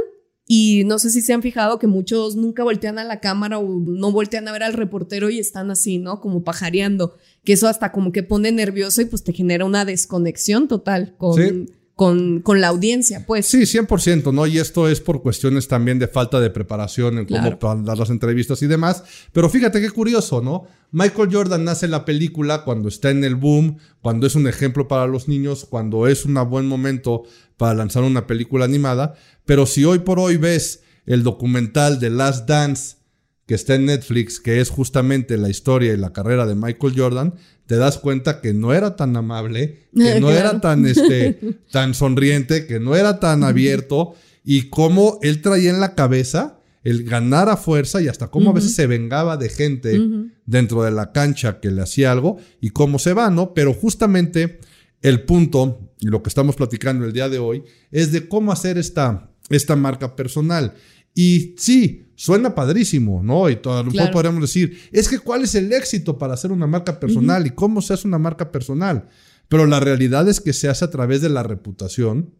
y 0.52 0.82
no 0.82 0.98
sé 0.98 1.10
si 1.10 1.20
se 1.20 1.32
han 1.32 1.42
fijado 1.42 1.78
que 1.78 1.86
muchos 1.86 2.34
nunca 2.34 2.64
voltean 2.64 2.98
a 2.98 3.04
la 3.04 3.20
cámara 3.20 3.60
o 3.60 3.84
no 3.86 4.10
voltean 4.10 4.48
a 4.48 4.52
ver 4.52 4.64
al 4.64 4.72
reportero 4.72 5.30
y 5.30 5.38
están 5.38 5.70
así, 5.70 5.98
¿no? 5.98 6.20
Como 6.20 6.42
pajareando, 6.42 7.14
que 7.44 7.52
eso 7.52 7.68
hasta 7.68 7.92
como 7.92 8.10
que 8.10 8.24
pone 8.24 8.50
nervioso 8.50 9.00
y 9.00 9.04
pues 9.04 9.22
te 9.22 9.32
genera 9.32 9.64
una 9.64 9.84
desconexión 9.84 10.66
total 10.66 11.14
con, 11.18 11.70
con, 11.94 12.40
con, 12.40 12.60
la 12.60 12.66
audiencia, 12.66 13.26
pues. 13.28 13.46
Sí, 13.46 13.58
100%, 13.58 14.34
¿no? 14.34 14.44
Y 14.48 14.58
esto 14.58 14.88
es 14.88 15.00
por 15.00 15.22
cuestiones 15.22 15.68
también 15.68 16.00
de 16.00 16.08
falta 16.08 16.40
de 16.40 16.50
preparación 16.50 17.18
en 17.18 17.26
cómo 17.26 17.56
dar 17.84 17.96
las 17.96 18.10
entrevistas 18.10 18.60
y 18.62 18.66
demás. 18.66 19.04
Pero 19.30 19.48
fíjate 19.50 19.80
qué 19.80 19.90
curioso, 19.90 20.40
¿no? 20.40 20.64
Michael 20.90 21.28
Jordan 21.30 21.62
nace 21.62 21.84
en 21.86 21.92
la 21.92 22.04
película 22.04 22.64
cuando 22.64 22.88
está 22.88 23.10
en 23.10 23.22
el 23.22 23.36
boom, 23.36 23.78
cuando 24.02 24.26
es 24.26 24.34
un 24.34 24.48
ejemplo 24.48 24.88
para 24.88 25.06
los 25.06 25.28
niños, 25.28 25.64
cuando 25.64 26.08
es 26.08 26.24
un 26.24 26.34
buen 26.50 26.66
momento 26.66 27.22
para 27.56 27.74
lanzar 27.74 28.02
una 28.02 28.26
película 28.26 28.64
animada. 28.64 29.14
Pero 29.50 29.66
si 29.66 29.84
hoy 29.84 29.98
por 29.98 30.20
hoy 30.20 30.36
ves 30.36 30.84
el 31.06 31.24
documental 31.24 31.98
de 31.98 32.08
Last 32.08 32.48
Dance 32.48 32.98
que 33.46 33.56
está 33.56 33.74
en 33.74 33.86
Netflix, 33.86 34.38
que 34.38 34.60
es 34.60 34.70
justamente 34.70 35.36
la 35.36 35.48
historia 35.48 35.92
y 35.92 35.96
la 35.96 36.12
carrera 36.12 36.46
de 36.46 36.54
Michael 36.54 36.94
Jordan, 36.96 37.34
te 37.66 37.74
das 37.74 37.98
cuenta 37.98 38.40
que 38.40 38.54
no 38.54 38.72
era 38.72 38.94
tan 38.94 39.16
amable, 39.16 39.88
que 39.92 40.20
no 40.20 40.30
era 40.30 40.60
tan, 40.60 40.86
este, 40.86 41.40
tan 41.72 41.94
sonriente, 41.94 42.68
que 42.68 42.78
no 42.78 42.94
era 42.94 43.18
tan 43.18 43.42
abierto 43.42 44.14
y 44.44 44.68
cómo 44.68 45.18
él 45.20 45.42
traía 45.42 45.70
en 45.70 45.80
la 45.80 45.96
cabeza 45.96 46.60
el 46.84 47.02
ganar 47.02 47.48
a 47.48 47.56
fuerza 47.56 48.00
y 48.00 48.06
hasta 48.06 48.28
cómo 48.28 48.50
a 48.50 48.52
veces 48.52 48.76
se 48.76 48.86
vengaba 48.86 49.36
de 49.36 49.48
gente 49.48 50.00
dentro 50.46 50.84
de 50.84 50.92
la 50.92 51.10
cancha 51.10 51.58
que 51.58 51.72
le 51.72 51.82
hacía 51.82 52.12
algo 52.12 52.36
y 52.60 52.70
cómo 52.70 53.00
se 53.00 53.14
va, 53.14 53.30
¿no? 53.30 53.52
Pero 53.52 53.74
justamente 53.74 54.60
el 55.02 55.22
punto, 55.22 55.90
y 55.98 56.06
lo 56.06 56.22
que 56.22 56.28
estamos 56.28 56.56
platicando 56.56 57.04
el 57.04 57.12
día 57.12 57.28
de 57.28 57.40
hoy, 57.40 57.64
es 57.90 58.12
de 58.12 58.28
cómo 58.28 58.52
hacer 58.52 58.78
esta, 58.78 59.29
esta 59.50 59.76
marca 59.76 60.16
personal. 60.16 60.74
Y 61.14 61.54
sí, 61.58 62.06
suena 62.14 62.54
padrísimo, 62.54 63.22
¿no? 63.22 63.50
Y 63.50 63.56
todo, 63.56 63.78
a 63.78 63.82
lo 63.82 63.90
mejor 63.90 64.10
podríamos 64.10 64.40
decir, 64.40 64.78
es 64.92 65.08
que 65.08 65.18
cuál 65.18 65.42
es 65.42 65.54
el 65.54 65.72
éxito 65.72 66.16
para 66.16 66.34
hacer 66.34 66.52
una 66.52 66.66
marca 66.66 66.98
personal 67.00 67.46
y 67.46 67.50
cómo 67.50 67.82
se 67.82 67.94
hace 67.94 68.06
una 68.06 68.18
marca 68.18 68.52
personal. 68.52 69.06
Pero 69.48 69.66
la 69.66 69.80
realidad 69.80 70.28
es 70.28 70.40
que 70.40 70.52
se 70.52 70.68
hace 70.68 70.84
a 70.84 70.90
través 70.90 71.20
de 71.20 71.28
la 71.28 71.42
reputación, 71.42 72.34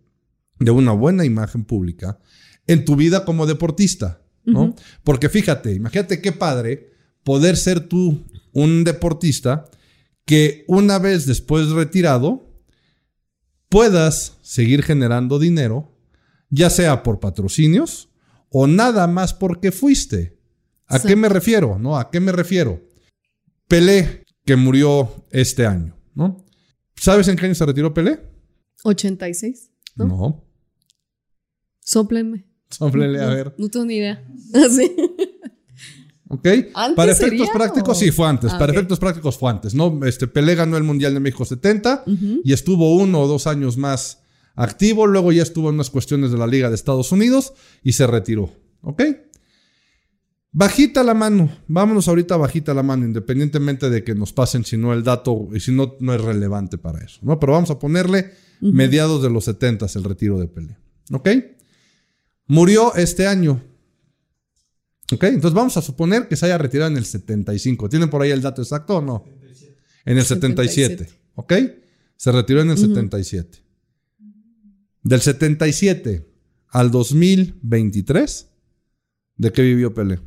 de 0.59 0.71
una 0.71 0.93
buena 0.93 1.25
imagen 1.25 1.64
pública, 1.64 2.21
en 2.67 2.85
tu 2.85 2.95
vida 2.95 3.25
como 3.25 3.47
deportista, 3.47 4.23
¿no? 4.45 4.75
Porque 5.02 5.29
fíjate, 5.29 5.75
imagínate 5.75 6.21
qué 6.21 6.33
padre 6.33 6.93
poder 7.25 7.57
ser 7.57 7.81
tú 7.81 8.25
un 8.52 8.85
deportista 8.85 9.69
que 10.25 10.64
una 10.69 10.99
vez 10.99 11.26
después 11.26 11.71
retirado 11.71 12.49
puedas 13.69 14.37
seguir 14.43 14.83
generando 14.83 15.38
dinero, 15.38 15.89
ya 16.50 16.69
sea 16.69 17.02
por 17.02 17.21
patrocinios, 17.21 18.11
o 18.50 18.66
nada 18.66 19.07
más 19.07 19.33
porque 19.33 19.73
fuiste. 19.73 20.38
¿A 20.87 20.99
qué 21.00 21.14
me 21.14 21.28
refiero? 21.28 21.78
¿No? 21.78 21.97
¿A 21.97 22.11
qué 22.11 22.19
me 22.21 22.33
refiero? 22.33 22.83
Pelé, 23.69 24.25
que 24.45 24.57
murió 24.57 25.25
este 25.30 25.64
año, 25.64 25.97
¿no? 26.14 26.45
¿Sabes 26.97 27.28
en 27.28 27.37
qué 27.37 27.47
año 27.47 27.54
se 27.54 27.64
retiró 27.64 27.95
Pelé? 27.95 28.21
86. 28.83 29.71
No. 29.97 30.04
no. 30.07 30.45
Sóplenme. 31.80 32.47
Sóplenle, 32.69 33.23
a 33.23 33.26
ver. 33.26 33.54
No, 33.59 33.69
tengo 33.69 33.87
ni 33.87 33.97
idea. 33.97 34.25
Así. 34.54 34.95
¿Ok? 36.28 36.47
Para 36.95 37.11
efectos 37.11 37.49
prácticos, 37.52 37.99
sí, 37.99 38.11
fue 38.12 38.28
antes. 38.28 38.52
Ah, 38.52 38.59
Para 38.59 38.73
efectos 38.73 39.00
prácticos 39.00 39.37
fue 39.37 39.50
antes, 39.50 39.75
¿no? 39.75 40.00
Este, 40.04 40.28
Pelé 40.28 40.54
ganó 40.54 40.76
el 40.76 40.85
Mundial 40.85 41.12
de 41.12 41.21
México 41.21 41.45
70 41.45 42.04
y 42.45 42.52
estuvo 42.52 42.95
uno 42.97 43.21
o 43.21 43.26
dos 43.26 43.49
años 43.49 43.76
más 43.76 44.23
activo, 44.54 45.07
luego 45.07 45.33
ya 45.33 45.42
estuvo 45.42 45.69
en 45.69 45.76
unas 45.76 45.90
cuestiones 45.90 46.30
de 46.30 46.38
la 46.38 46.47
Liga 46.47 46.69
de 46.69 46.75
Estados 46.75 47.12
Unidos 47.12 47.52
y 47.83 47.92
se 47.92 48.07
retiró. 48.07 48.52
¿Ok? 48.83 49.02
Bajita 50.52 51.04
la 51.04 51.14
mano, 51.14 51.49
vámonos 51.69 52.09
ahorita 52.09 52.37
bajita 52.37 52.75
la 52.75 52.83
mano, 52.83 53.04
independientemente 53.04 53.88
de 53.88 54.02
que 54.02 54.16
nos 54.16 54.33
pasen 54.33 54.64
si 54.64 54.76
no 54.76 54.92
el 54.92 55.04
dato 55.04 55.49
y 55.54 55.61
si 55.61 55.71
no, 55.71 55.95
no 56.00 56.12
es 56.12 56.21
relevante 56.21 56.76
para 56.76 57.04
eso, 57.04 57.21
¿no? 57.23 57.38
Pero 57.38 57.52
vamos 57.52 57.71
a 57.71 57.78
ponerle 57.78 58.33
mediados 58.61 59.23
de 59.23 59.30
los 59.30 59.45
70 59.45 59.87
el 59.95 60.04
retiro 60.04 60.40
de 60.40 60.49
Pelé. 60.49 60.76
¿Ok? 61.12 61.28
Murió 62.47 62.95
este 62.97 63.28
año. 63.28 63.62
¿Ok? 65.12 65.25
Entonces 65.25 65.54
vamos 65.54 65.76
a 65.76 65.83
suponer 65.83 66.26
que 66.26 66.35
se 66.35 66.47
haya 66.47 66.59
retirado 66.59 66.90
en 66.90 66.97
el 66.97 67.04
75. 67.04 67.88
¿Tienen 67.88 68.11
por 68.11 68.23
ahí 68.23 68.30
el 68.30 68.42
dato 68.42 68.61
exacto 68.61 68.97
o 68.97 69.00
no? 69.00 69.25
En 70.04 70.19
el 70.19 70.25
77. 70.25 71.09
¿Ok? 71.37 71.52
Se 72.16 72.33
retiró 72.33 72.61
en 72.61 72.71
el 72.71 72.78
77. 72.78 73.59
Del 75.02 75.21
77 75.21 76.26
al 76.69 76.90
2023, 76.90 78.49
¿de 79.37 79.52
qué 79.52 79.62
vivió 79.62 79.95
Pelé? 79.95 80.21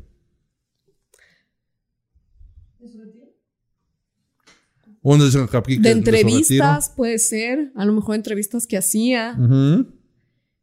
de 5.82 5.90
entrevistas 5.90 6.90
puede 6.96 7.18
ser, 7.18 7.70
a 7.76 7.84
lo 7.84 7.92
mejor 7.92 8.14
entrevistas 8.14 8.66
que 8.66 8.78
hacía. 8.78 9.36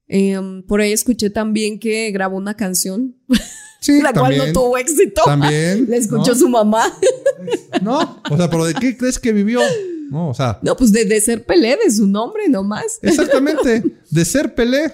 Em, 0.08 0.64
por 0.64 0.82
ahí 0.82 0.92
escuché 0.92 1.30
también 1.30 1.80
que 1.80 2.12
grabó 2.12 2.38
una 2.38 2.56
canción. 2.56 3.16
Sí, 3.80 4.02
la 4.04 4.12
cual 4.12 4.38
no 4.38 4.52
tuvo 4.52 4.78
éxito. 4.78 5.22
También. 5.26 5.86
Le 5.90 5.98
escuchó 5.98 6.36
su 6.36 6.50
mamá. 6.50 6.92
No, 7.82 8.22
o 8.30 8.36
sea, 8.36 8.50
pero 8.50 8.66
¿de 8.66 8.74
qué 8.74 8.98
crees 8.98 9.20
que 9.20 9.32
vivió? 9.32 9.62
No, 10.12 10.28
o 10.28 10.34
sea. 10.34 10.60
No, 10.62 10.76
pues 10.76 10.92
de, 10.92 11.22
ser 11.22 11.46
Pelé, 11.46 11.78
de 11.82 11.90
su 11.90 12.06
nombre 12.06 12.50
nomás. 12.50 13.00
Exactamente, 13.02 13.82
de 14.10 14.26
ser 14.26 14.54
Pelé. 14.54 14.92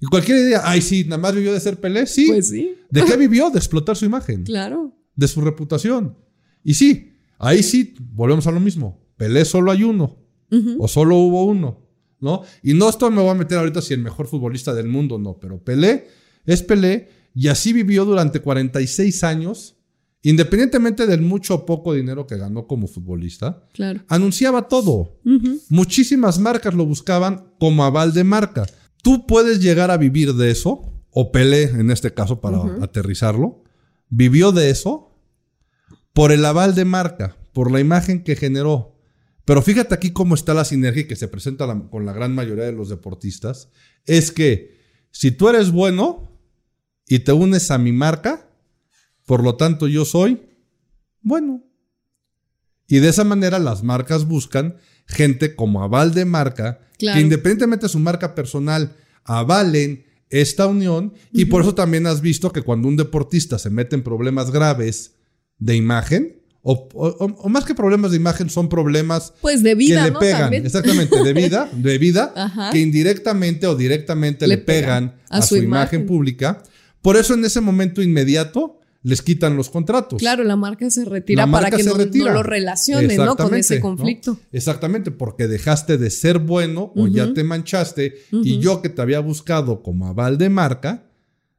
Y 0.00 0.06
cualquier 0.06 0.38
idea, 0.38 0.62
ay, 0.64 0.80
sí, 0.80 1.04
nada 1.04 1.18
más 1.18 1.34
vivió 1.34 1.52
de 1.52 1.60
ser 1.60 1.78
Pelé, 1.78 2.06
sí. 2.06 2.28
Pues 2.28 2.48
sí. 2.48 2.74
¿De 2.88 3.04
qué 3.04 3.18
vivió? 3.18 3.50
De 3.50 3.58
explotar 3.58 3.96
su 3.96 4.06
imagen. 4.06 4.44
Claro. 4.44 4.96
De 5.14 5.28
su 5.28 5.42
reputación. 5.42 6.16
Y 6.64 6.72
sí, 6.72 7.12
ahí 7.38 7.62
sí, 7.62 7.94
volvemos 8.14 8.46
a 8.46 8.50
lo 8.50 8.58
mismo. 8.58 9.06
Pelé 9.18 9.44
solo 9.44 9.70
hay 9.70 9.84
uno. 9.84 10.16
O 10.78 10.88
solo 10.88 11.16
hubo 11.16 11.44
uno. 11.44 11.84
¿No? 12.18 12.42
Y 12.62 12.72
no 12.72 12.88
esto 12.88 13.10
me 13.10 13.20
voy 13.20 13.30
a 13.30 13.34
meter 13.34 13.58
ahorita 13.58 13.82
si 13.82 13.92
el 13.92 14.00
mejor 14.00 14.26
futbolista 14.26 14.72
del 14.72 14.88
mundo, 14.88 15.18
no. 15.18 15.38
Pero 15.38 15.62
Pelé 15.62 16.08
es 16.46 16.62
Pelé. 16.62 17.10
Y 17.34 17.48
así 17.48 17.74
vivió 17.74 18.06
durante 18.06 18.40
46 18.40 19.22
años 19.22 19.75
independientemente 20.30 21.06
del 21.06 21.22
mucho 21.22 21.54
o 21.54 21.66
poco 21.66 21.94
dinero 21.94 22.26
que 22.26 22.36
ganó 22.36 22.66
como 22.66 22.88
futbolista, 22.88 23.62
anunciaba 24.08 24.66
todo. 24.66 25.20
Muchísimas 25.68 26.40
marcas 26.40 26.74
lo 26.74 26.84
buscaban 26.84 27.52
como 27.60 27.84
aval 27.84 28.12
de 28.12 28.24
marca. 28.24 28.66
Tú 29.04 29.24
puedes 29.26 29.60
llegar 29.60 29.92
a 29.92 29.96
vivir 29.96 30.34
de 30.34 30.50
eso, 30.50 30.92
o 31.10 31.30
Pelé 31.30 31.64
en 31.64 31.92
este 31.92 32.12
caso 32.12 32.40
para 32.40 32.58
aterrizarlo, 32.82 33.62
vivió 34.08 34.50
de 34.50 34.70
eso 34.70 35.16
por 36.12 36.32
el 36.32 36.44
aval 36.44 36.74
de 36.74 36.84
marca, 36.84 37.36
por 37.52 37.70
la 37.70 37.78
imagen 37.78 38.24
que 38.24 38.34
generó. 38.34 38.96
Pero 39.44 39.62
fíjate 39.62 39.94
aquí 39.94 40.10
cómo 40.10 40.34
está 40.34 40.54
la 40.54 40.64
sinergia 40.64 41.06
que 41.06 41.14
se 41.14 41.28
presenta 41.28 41.66
con 41.88 42.04
la 42.04 42.12
gran 42.12 42.34
mayoría 42.34 42.64
de 42.64 42.72
los 42.72 42.88
deportistas. 42.88 43.70
Es 44.06 44.32
que 44.32 44.76
si 45.12 45.30
tú 45.30 45.48
eres 45.48 45.70
bueno 45.70 46.32
y 47.06 47.20
te 47.20 47.30
unes 47.32 47.70
a 47.70 47.78
mi 47.78 47.92
marca, 47.92 48.45
por 49.26 49.42
lo 49.44 49.56
tanto, 49.56 49.88
yo 49.88 50.04
soy 50.04 50.40
bueno. 51.20 51.62
Y 52.88 53.00
de 53.00 53.08
esa 53.08 53.24
manera 53.24 53.58
las 53.58 53.82
marcas 53.82 54.26
buscan 54.26 54.76
gente 55.06 55.54
como 55.54 55.82
aval 55.82 56.14
de 56.14 56.24
marca, 56.24 56.80
que 56.98 57.20
independientemente 57.20 57.86
de 57.86 57.90
su 57.90 57.98
marca 57.98 58.34
personal, 58.34 58.96
avalen 59.24 60.06
esta 60.30 60.66
unión. 60.66 61.12
Y 61.32 61.46
por 61.46 61.62
eso 61.62 61.74
también 61.74 62.06
has 62.06 62.20
visto 62.20 62.52
que 62.52 62.62
cuando 62.62 62.88
un 62.88 62.96
deportista 62.96 63.58
se 63.58 63.70
mete 63.70 63.96
en 63.96 64.02
problemas 64.02 64.50
graves 64.50 65.16
de 65.58 65.76
imagen, 65.76 66.42
o, 66.68 67.48
más 67.48 67.64
que 67.64 67.76
problemas 67.76 68.10
de 68.10 68.16
imagen, 68.16 68.50
son 68.50 68.68
problemas 68.68 69.32
pues 69.40 69.62
de 69.62 69.76
vida, 69.76 70.04
que 70.04 70.10
le 70.10 70.18
pegan, 70.18 70.52
exactamente, 70.52 71.22
de 71.22 71.32
vida, 71.32 71.70
de 71.76 71.98
vida, 71.98 72.70
que 72.72 72.78
indirectamente 72.78 73.68
o 73.68 73.76
directamente 73.76 74.48
le, 74.48 74.58
pegan, 74.58 75.14
a, 75.28 75.42
su, 75.42 75.56
imagen. 75.56 76.06
pública. 76.06 76.64
Por 77.02 77.16
eso 77.16 77.34
en 77.34 77.44
ese 77.44 77.60
momento 77.60 78.02
inmediato 78.02 78.80
les 79.06 79.22
quitan 79.22 79.56
los 79.56 79.70
contratos. 79.70 80.18
Claro, 80.18 80.42
la 80.42 80.56
marca 80.56 80.90
se 80.90 81.04
retira 81.04 81.48
para 81.48 81.70
que 81.70 81.84
no, 81.84 81.94
lo 81.94 82.42
relacione, 82.42 83.16
¿no? 83.16 83.36
Con 83.36 83.54
ese 83.54 83.78
conflicto. 83.78 84.36
Exactamente, 84.50 85.12
porque 85.12 85.46
dejaste 85.46 85.96
de 85.96 86.10
ser 86.10 86.40
bueno 86.40 86.92
o 86.96 87.06
ya 87.06 87.32
te 87.32 87.44
manchaste 87.44 88.16
y 88.32 88.58
yo 88.58 88.82
que 88.82 88.88
te 88.88 89.00
había 89.00 89.20
buscado 89.20 89.84
como 89.84 90.08
aval 90.08 90.38
de 90.38 90.48
marca, 90.48 91.08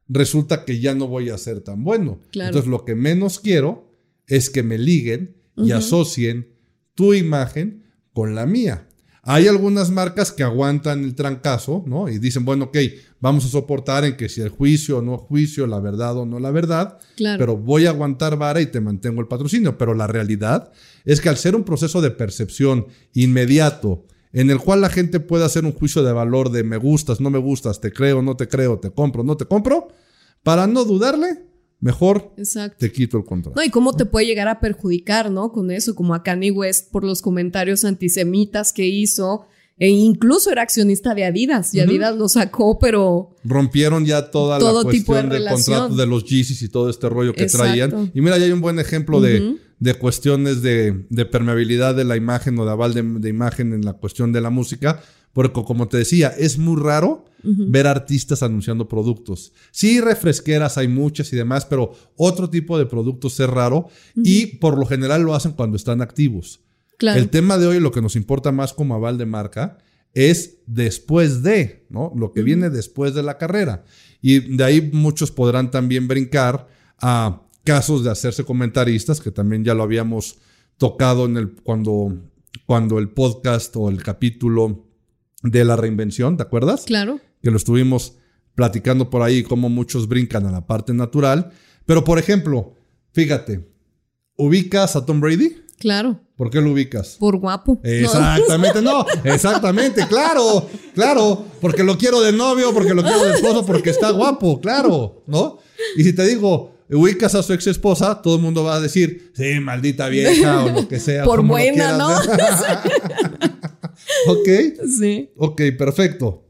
resulta 0.08 0.66
que 0.66 0.78
ya 0.78 0.94
no 0.94 1.06
voy 1.06 1.30
a 1.30 1.38
ser 1.38 1.60
tan 1.60 1.84
bueno. 1.84 2.20
Entonces 2.34 2.66
lo 2.66 2.84
que 2.84 2.94
menos 2.94 3.40
quiero 3.40 3.94
es 4.26 4.50
que 4.50 4.62
me 4.62 4.76
liguen 4.76 5.38
y 5.56 5.72
asocien 5.72 6.54
tu 6.94 7.14
imagen 7.14 7.84
con 8.12 8.34
la 8.34 8.44
mía. 8.44 8.87
Hay 9.30 9.46
algunas 9.46 9.90
marcas 9.90 10.32
que 10.32 10.42
aguantan 10.42 11.04
el 11.04 11.14
trancazo, 11.14 11.84
¿no? 11.86 12.08
Y 12.08 12.18
dicen, 12.18 12.46
bueno, 12.46 12.64
ok, 12.66 12.78
vamos 13.20 13.44
a 13.44 13.48
soportar 13.48 14.06
en 14.06 14.16
que 14.16 14.30
si 14.30 14.40
el 14.40 14.48
juicio 14.48 14.98
o 14.98 15.02
no 15.02 15.18
juicio, 15.18 15.66
la 15.66 15.80
verdad 15.80 16.16
o 16.16 16.24
no 16.24 16.40
la 16.40 16.50
verdad, 16.50 16.98
Claro. 17.14 17.38
pero 17.38 17.56
voy 17.56 17.84
a 17.84 17.90
aguantar 17.90 18.38
vara 18.38 18.62
y 18.62 18.66
te 18.66 18.80
mantengo 18.80 19.20
el 19.20 19.28
patrocinio. 19.28 19.76
Pero 19.76 19.92
la 19.92 20.06
realidad 20.06 20.72
es 21.04 21.20
que 21.20 21.28
al 21.28 21.36
ser 21.36 21.54
un 21.54 21.64
proceso 21.64 22.00
de 22.00 22.10
percepción 22.10 22.86
inmediato, 23.12 24.06
en 24.32 24.50
el 24.50 24.58
cual 24.58 24.80
la 24.80 24.88
gente 24.88 25.20
puede 25.20 25.44
hacer 25.44 25.64
un 25.64 25.72
juicio 25.72 26.02
de 26.02 26.12
valor 26.12 26.50
de 26.50 26.62
me 26.64 26.76
gustas, 26.78 27.20
no 27.20 27.28
me 27.28 27.38
gustas, 27.38 27.80
te 27.80 27.92
creo, 27.92 28.22
no 28.22 28.34
te 28.36 28.48
creo, 28.48 28.78
te 28.78 28.90
compro, 28.90 29.22
no 29.24 29.36
te 29.36 29.44
compro, 29.44 29.88
para 30.42 30.66
no 30.66 30.84
dudarle, 30.84 31.44
mejor 31.80 32.32
Exacto. 32.36 32.76
te 32.78 32.92
quito 32.92 33.18
el 33.18 33.24
contrato. 33.24 33.58
No, 33.58 33.64
y 33.64 33.70
cómo 33.70 33.92
te 33.94 34.04
puede 34.04 34.26
llegar 34.26 34.48
a 34.48 34.60
perjudicar, 34.60 35.30
¿no? 35.30 35.52
Con 35.52 35.70
eso, 35.70 35.94
como 35.94 36.14
a 36.14 36.22
Kanye 36.22 36.50
West 36.50 36.90
por 36.90 37.04
los 37.04 37.22
comentarios 37.22 37.84
antisemitas 37.84 38.72
que 38.72 38.86
hizo. 38.86 39.46
E 39.80 39.88
incluso 39.90 40.50
era 40.50 40.62
accionista 40.62 41.14
de 41.14 41.24
Adidas. 41.24 41.72
Y. 41.72 41.78
Adidas 41.78 42.16
lo 42.16 42.28
sacó, 42.28 42.80
pero 42.80 43.36
Rompieron 43.44 44.04
ya 44.04 44.28
toda 44.30 44.58
Todo 44.58 44.82
la 44.82 44.90
tipo 44.90 45.14
de 45.14 45.20
cuestión 45.20 45.44
de, 45.44 45.50
contratos 45.50 45.96
de 45.96 46.06
los 46.06 46.24
Yeezys 46.24 46.62
y 46.62 46.68
todo 46.68 46.90
este 46.90 47.08
rollo 47.08 47.32
que 47.32 47.44
Exacto. 47.44 47.66
traían. 47.66 48.10
Y 48.12 48.20
mira, 48.20 48.38
ya 48.38 48.46
hay 48.46 48.50
un 48.50 48.60
buen 48.60 48.80
ejemplo 48.80 49.20
de, 49.20 49.56
de 49.78 49.94
cuestiones 49.94 50.62
de, 50.62 51.06
de 51.08 51.24
permeabilidad 51.26 51.94
de 51.94 52.02
la 52.02 52.16
imagen 52.16 52.58
o 52.58 52.64
de 52.64 52.72
aval 52.72 52.92
de, 52.92 53.02
de 53.02 53.28
imagen 53.28 53.72
en 53.72 53.84
la 53.84 53.92
cuestión 53.92 54.32
de 54.32 54.40
la 54.40 54.50
música. 54.50 55.00
Porque 55.38 55.62
como 55.62 55.86
te 55.86 55.98
decía, 55.98 56.34
es 56.36 56.58
muy 56.58 56.82
raro 56.82 57.24
ver 57.44 57.86
artistas 57.86 58.42
anunciando 58.42 58.88
productos. 58.88 59.52
Sí, 59.70 60.00
refresqueras 60.00 60.78
hay 60.78 60.88
muchas 60.88 61.32
y 61.32 61.36
demás, 61.36 61.64
pero 61.64 61.92
otro 62.16 62.50
tipo 62.50 62.76
de 62.76 62.86
productos 62.86 63.38
es 63.38 63.48
raro 63.48 63.86
y 64.16 64.56
por 64.56 64.76
lo 64.76 64.84
general 64.84 65.22
lo 65.22 65.36
hacen 65.36 65.52
cuando 65.52 65.76
están 65.76 66.02
activos. 66.02 66.62
claro. 66.96 67.20
El 67.20 67.28
tema 67.28 67.56
de 67.56 67.68
hoy, 67.68 67.78
lo 67.78 67.92
que 67.92 68.02
nos 68.02 68.16
importa 68.16 68.50
más 68.50 68.72
como 68.72 68.96
aval 68.96 69.16
de 69.16 69.26
marca, 69.26 69.78
es 70.12 70.58
después 70.66 71.44
de, 71.44 71.86
¿no? 71.88 72.12
Lo 72.16 72.32
que 72.32 72.42
viene 72.42 72.68
después 72.68 73.14
de 73.14 73.22
la 73.22 73.38
carrera. 73.38 73.84
Y 74.20 74.56
de 74.56 74.64
ahí 74.64 74.90
muchos 74.92 75.30
podrán 75.30 75.70
también 75.70 76.08
brincar 76.08 76.66
a 77.00 77.42
casos 77.62 78.02
de 78.02 78.10
hacerse 78.10 78.42
comentaristas, 78.42 79.20
que 79.20 79.30
también 79.30 79.62
ya 79.62 79.74
lo 79.74 79.84
habíamos 79.84 80.38
tocado 80.78 81.26
en 81.26 81.36
el, 81.36 81.52
cuando, 81.52 82.12
cuando 82.66 82.98
el 82.98 83.10
podcast 83.10 83.76
o 83.76 83.88
el 83.88 84.02
capítulo 84.02 84.87
de 85.42 85.64
la 85.64 85.76
reinvención, 85.76 86.36
¿te 86.36 86.42
acuerdas? 86.42 86.84
Claro. 86.84 87.20
que 87.42 87.50
lo 87.50 87.56
estuvimos 87.56 88.14
platicando 88.54 89.08
por 89.08 89.22
ahí, 89.22 89.44
cómo 89.44 89.68
muchos 89.68 90.08
brincan 90.08 90.44
a 90.46 90.50
la 90.50 90.66
parte 90.66 90.92
natural. 90.92 91.52
Pero, 91.86 92.02
por 92.02 92.18
ejemplo, 92.18 92.74
fíjate, 93.12 93.68
¿ubicas 94.36 94.96
a 94.96 95.06
Tom 95.06 95.20
Brady? 95.20 95.56
Claro. 95.78 96.20
¿Por 96.36 96.50
qué 96.50 96.60
lo 96.60 96.72
ubicas? 96.72 97.16
Por 97.20 97.36
guapo. 97.36 97.80
No. 97.82 97.88
Exactamente, 97.88 98.82
no, 98.82 99.06
exactamente, 99.24 100.06
claro, 100.08 100.68
claro, 100.94 101.44
porque 101.60 101.84
lo 101.84 101.96
quiero 101.96 102.20
de 102.20 102.32
novio, 102.32 102.74
porque 102.74 102.94
lo 102.94 103.02
quiero 103.02 103.24
de 103.24 103.34
esposo, 103.34 103.64
porque 103.64 103.90
está 103.90 104.10
guapo, 104.10 104.60
claro, 104.60 105.22
¿no? 105.26 105.58
Y 105.96 106.02
si 106.02 106.12
te 106.12 106.24
digo, 106.26 106.74
ubicas 106.90 107.34
a 107.34 107.42
su 107.42 107.52
ex 107.52 107.66
esposa, 107.66 108.20
todo 108.22 108.36
el 108.36 108.42
mundo 108.42 108.64
va 108.64 108.76
a 108.76 108.80
decir, 108.80 109.32
sí, 109.34 109.60
maldita 109.60 110.08
vieja 110.08 110.64
o 110.64 110.68
lo 110.70 110.88
que 110.88 110.98
sea. 110.98 111.24
Por 111.24 111.42
buena, 111.42 111.96
ver. 111.96 113.50
ok. 114.26 114.48
Sí. 114.98 115.30
Ok, 115.36 115.62
perfecto. 115.78 116.48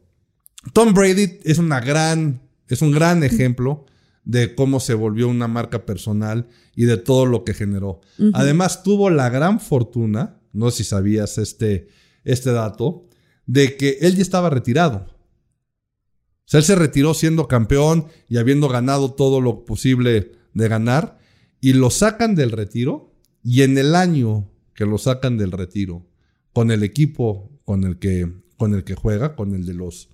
Tom 0.72 0.94
Brady 0.94 1.38
es 1.44 1.58
una 1.58 1.80
gran, 1.80 2.42
es 2.68 2.82
un 2.82 2.92
gran 2.92 3.22
ejemplo 3.22 3.86
de 4.24 4.54
cómo 4.54 4.80
se 4.80 4.94
volvió 4.94 5.28
una 5.28 5.48
marca 5.48 5.86
personal 5.86 6.48
y 6.74 6.84
de 6.84 6.98
todo 6.98 7.24
lo 7.26 7.44
que 7.44 7.54
generó. 7.54 8.00
Además, 8.34 8.82
tuvo 8.82 9.08
la 9.10 9.30
gran 9.30 9.58
fortuna, 9.58 10.40
no 10.52 10.70
sé 10.70 10.78
si 10.78 10.84
sabías 10.84 11.38
este, 11.38 11.88
este 12.24 12.52
dato, 12.52 13.08
de 13.46 13.76
que 13.76 13.98
él 14.02 14.16
ya 14.16 14.22
estaba 14.22 14.50
retirado. 14.50 15.06
O 15.08 16.50
sea, 16.50 16.58
él 16.58 16.64
se 16.64 16.76
retiró 16.76 17.14
siendo 17.14 17.48
campeón 17.48 18.08
y 18.28 18.36
habiendo 18.36 18.68
ganado 18.68 19.14
todo 19.14 19.40
lo 19.40 19.64
posible 19.64 20.32
de 20.52 20.68
ganar, 20.68 21.18
y 21.60 21.72
lo 21.72 21.90
sacan 21.90 22.34
del 22.34 22.52
retiro, 22.52 23.14
y 23.42 23.62
en 23.62 23.78
el 23.78 23.94
año 23.94 24.50
que 24.74 24.84
lo 24.84 24.98
sacan 24.98 25.38
del 25.38 25.52
retiro, 25.52 26.06
con 26.52 26.70
el 26.70 26.82
equipo 26.82 27.57
con 27.68 27.84
el 27.84 27.98
que, 27.98 28.26
con 28.56 28.72
el 28.72 28.82
que 28.82 28.94
juega, 28.94 29.36
con 29.36 29.54
el 29.54 29.66
de 29.66 29.74
los... 29.74 30.08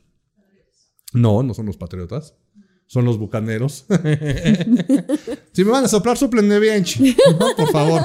No, 1.12 1.44
no 1.44 1.54
son 1.54 1.66
los 1.66 1.76
Patriotas, 1.76 2.34
son 2.88 3.04
los 3.04 3.16
Bucaneros. 3.16 3.86
si 5.52 5.64
me 5.64 5.70
van 5.70 5.84
a 5.84 5.88
soplar, 5.88 6.16
soplenme 6.16 6.58
bien. 6.58 6.84
No, 7.38 7.54
por 7.56 7.70
favor. 7.70 8.02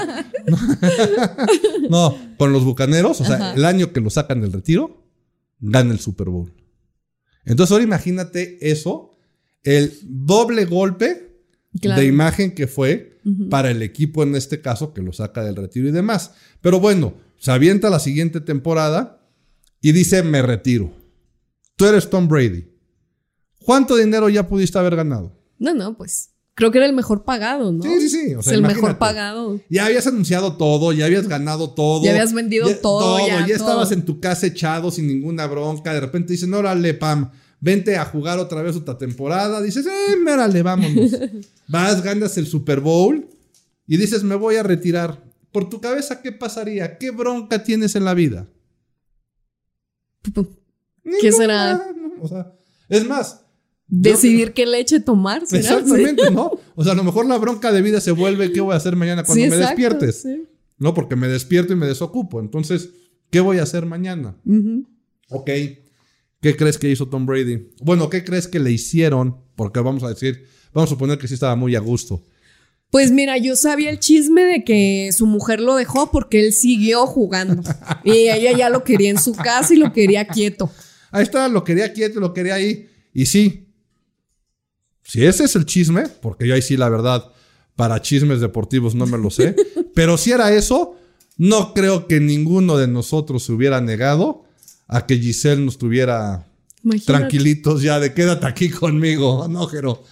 no, 1.89 2.15
con 2.37 2.53
los 2.53 2.63
Bucaneros, 2.63 3.21
o 3.21 3.25
sea, 3.25 3.37
Ajá. 3.37 3.53
el 3.55 3.65
año 3.65 3.91
que 3.91 4.01
lo 4.01 4.11
sacan 4.11 4.39
del 4.39 4.53
retiro, 4.53 5.03
gana 5.59 5.93
el 5.93 5.99
Super 5.99 6.29
Bowl. 6.29 6.53
Entonces 7.43 7.71
ahora 7.71 7.85
imagínate 7.85 8.69
eso, 8.69 9.17
el 9.63 9.97
doble 10.03 10.65
golpe 10.65 11.25
Claro. 11.81 12.01
de 12.01 12.07
imagen 12.07 12.53
que 12.53 12.67
fue 12.67 13.19
para 13.49 13.71
el 13.71 13.81
equipo 13.81 14.21
en 14.21 14.35
este 14.35 14.61
caso 14.61 14.93
que 14.93 15.01
lo 15.01 15.11
saca 15.11 15.43
del 15.43 15.55
retiro 15.55 15.87
y 15.87 15.91
demás. 15.91 16.33
Pero 16.61 16.79
bueno, 16.79 17.15
se 17.37 17.51
avienta 17.51 17.89
la 17.89 17.99
siguiente 17.99 18.41
temporada 18.41 19.18
y 19.81 19.91
dice, 19.91 20.23
me 20.23 20.41
retiro. 20.41 20.91
Tú 21.75 21.85
eres 21.85 22.09
Tom 22.09 22.27
Brady. 22.27 22.65
¿Cuánto 23.63 23.95
dinero 23.95 24.29
ya 24.29 24.47
pudiste 24.47 24.77
haber 24.77 24.95
ganado? 24.95 25.31
No, 25.57 25.73
no, 25.73 25.95
pues. 25.95 26.29
Creo 26.55 26.71
que 26.71 26.77
era 26.79 26.87
el 26.87 26.93
mejor 26.93 27.23
pagado, 27.23 27.71
¿no? 27.71 27.81
Sí, 27.83 28.01
sí, 28.01 28.09
sí. 28.09 28.35
O 28.35 28.39
Es 28.39 28.45
sea, 28.45 28.55
el 28.55 28.61
mejor 28.61 28.97
pagado. 28.97 29.61
Ya 29.69 29.85
habías 29.85 30.05
anunciado 30.07 30.57
todo, 30.57 30.91
ya 30.91 31.05
habías 31.05 31.27
ganado 31.27 31.69
todo. 31.73 32.03
Ya 32.03 32.11
habías 32.11 32.33
vendido 32.33 32.69
todo, 32.81 33.25
ya, 33.25 33.47
ya 33.47 33.55
estabas 33.55 33.89
todo. 33.89 33.97
en 33.97 34.03
tu 34.05 34.19
casa 34.19 34.47
echado 34.47 34.91
sin 34.91 35.07
ninguna 35.07 35.47
bronca. 35.47 35.93
De 35.93 36.01
repente 36.01 36.33
dicen, 36.33 36.53
órale, 36.53 36.93
Pam, 36.93 37.31
vente 37.61 37.95
a 37.95 38.03
jugar 38.03 38.39
otra 38.39 38.61
vez 38.61 38.75
otra 38.75 38.97
temporada. 38.97 39.61
Dices, 39.61 39.85
eh, 39.85 40.15
órale, 40.29 40.61
vámonos. 40.61 41.11
Vas, 41.69 42.03
ganas 42.03 42.37
el 42.37 42.45
Super 42.45 42.81
Bowl 42.81 43.29
y 43.87 43.95
dices, 43.95 44.23
me 44.23 44.35
voy 44.35 44.57
a 44.57 44.63
retirar. 44.63 45.23
Por 45.53 45.69
tu 45.69 45.79
cabeza, 45.79 46.21
¿qué 46.21 46.33
pasaría? 46.33 46.97
¿Qué 46.97 47.11
bronca 47.11 47.63
tienes 47.63 47.95
en 47.95 48.03
la 48.03 48.13
vida? 48.13 48.49
¿Qué 51.21 51.31
será? 51.31 51.87
Ninguna, 51.95 52.21
O 52.23 52.27
sea, 52.27 52.53
es 52.89 53.07
más, 53.07 53.41
Decidir 53.91 54.53
qué 54.53 54.67
leche 54.67 54.99
tomar, 54.99 55.47
¿será? 55.47 55.61
exactamente, 55.79 56.29
¿no? 56.29 56.51
O 56.75 56.83
sea, 56.83 56.93
a 56.93 56.95
lo 56.95 57.03
mejor 57.03 57.25
la 57.25 57.37
bronca 57.39 57.71
de 57.71 57.81
vida 57.81 57.99
se 57.99 58.11
vuelve, 58.11 58.51
¿qué 58.51 58.61
voy 58.61 58.73
a 58.73 58.77
hacer 58.77 58.95
mañana 58.95 59.23
cuando 59.23 59.43
Sí, 59.43 59.49
me 59.49 59.55
exacto, 59.55 59.69
despiertes? 59.81 60.21
sí. 60.21 60.43
No, 60.77 60.93
porque 60.93 61.15
me 61.15 61.27
despierto 61.27 61.73
y 61.73 61.75
me 61.75 61.87
desocupo. 61.87 62.39
Entonces, 62.39 62.89
¿qué 63.31 63.39
voy 63.41 63.57
a 63.57 63.63
hacer 63.63 63.85
mañana? 63.87 64.37
Ok. 65.29 65.49
¿Qué 66.41 66.55
crees 66.55 66.77
que 66.77 66.89
hizo 66.89 67.09
Tom 67.09 67.25
Brady? 67.25 67.67
Bueno, 67.81 68.09
¿qué 68.09 68.23
crees 68.23 68.47
que 68.47 68.59
le 68.59 68.71
hicieron? 68.71 69.35
Porque 69.55 69.79
vamos 69.81 70.03
a 70.03 70.09
decir, 70.09 70.45
vamos 70.71 70.89
a 70.89 70.93
suponer 70.93 71.17
que 71.17 71.27
sí 71.27 71.33
estaba 71.33 71.55
muy 71.57 71.75
a 71.75 71.79
gusto. 71.79 72.23
Pues 72.91 73.11
mira, 73.11 73.37
yo 73.37 73.55
sabía 73.55 73.91
el 73.91 73.99
chisme 73.99 74.43
de 74.43 74.63
que 74.63 75.11
su 75.13 75.27
mujer 75.27 75.59
lo 75.59 75.75
dejó 75.75 76.11
porque 76.11 76.45
él 76.45 76.53
siguió 76.53 77.05
jugando. 77.05 77.61
y 78.03 78.29
ella 78.29 78.57
ya 78.57 78.69
lo 78.69 78.83
quería 78.83 79.11
en 79.11 79.19
su 79.19 79.33
casa 79.33 79.73
y 79.73 79.77
lo 79.77 79.93
quería 79.93 80.25
quieto. 80.25 80.71
Ahí 81.11 81.23
está, 81.23 81.47
lo 81.47 81.63
quería 81.63 81.93
quieto, 81.93 82.19
lo 82.19 82.33
quería 82.33 82.55
ahí. 82.55 82.89
Y 83.13 83.27
sí, 83.27 83.67
si 85.03 85.25
ese 85.25 85.43
es 85.45 85.55
el 85.55 85.65
chisme, 85.65 86.03
porque 86.21 86.47
yo 86.47 86.53
ahí 86.53 86.61
sí, 86.61 86.77
la 86.77 86.89
verdad, 86.89 87.31
para 87.75 88.01
chismes 88.01 88.41
deportivos 88.41 88.93
no 88.95 89.05
me 89.05 89.17
lo 89.17 89.29
sé. 89.29 89.55
pero 89.95 90.17
si 90.17 90.31
era 90.31 90.51
eso, 90.53 90.95
no 91.37 91.73
creo 91.73 92.07
que 92.07 92.19
ninguno 92.19 92.77
de 92.77 92.87
nosotros 92.87 93.43
se 93.43 93.51
hubiera 93.51 93.81
negado 93.81 94.43
a 94.87 95.05
que 95.05 95.17
Giselle 95.17 95.63
nos 95.63 95.77
tuviera 95.77 96.45
Imagínate. 96.83 97.05
tranquilitos 97.05 97.81
ya 97.81 97.99
de 97.99 98.13
quédate 98.13 98.45
aquí 98.47 98.69
conmigo, 98.69 99.47
no, 99.47 99.67
Jero. 99.67 100.03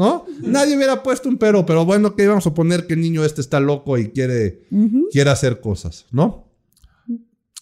¿No? 0.00 0.24
Nadie 0.40 0.78
hubiera 0.78 1.02
puesto 1.02 1.28
un 1.28 1.36
pero, 1.36 1.66
pero 1.66 1.84
bueno, 1.84 2.16
que 2.16 2.22
íbamos 2.22 2.46
a 2.46 2.54
poner 2.54 2.86
que 2.86 2.94
el 2.94 3.02
niño 3.02 3.22
este 3.22 3.42
está 3.42 3.60
loco 3.60 3.98
y 3.98 4.08
quiere, 4.08 4.62
quiere 5.12 5.28
hacer 5.28 5.60
cosas, 5.60 6.06
¿no? 6.10 6.48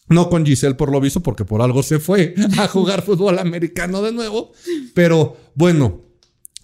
No 0.09 0.31
con 0.31 0.47
Giselle 0.47 0.77
por 0.77 0.93
lo 0.93 1.01
visto, 1.01 1.19
porque 1.21 1.45
por 1.45 1.63
algo 1.63 1.83
se 1.83 1.99
fue 1.99 2.37
a 2.57 2.69
jugar 2.69 3.03
fútbol 3.03 3.41
americano 3.41 4.03
de 4.03 4.13
nuevo. 4.13 4.53
Pero 4.95 5.37
bueno, 5.57 6.05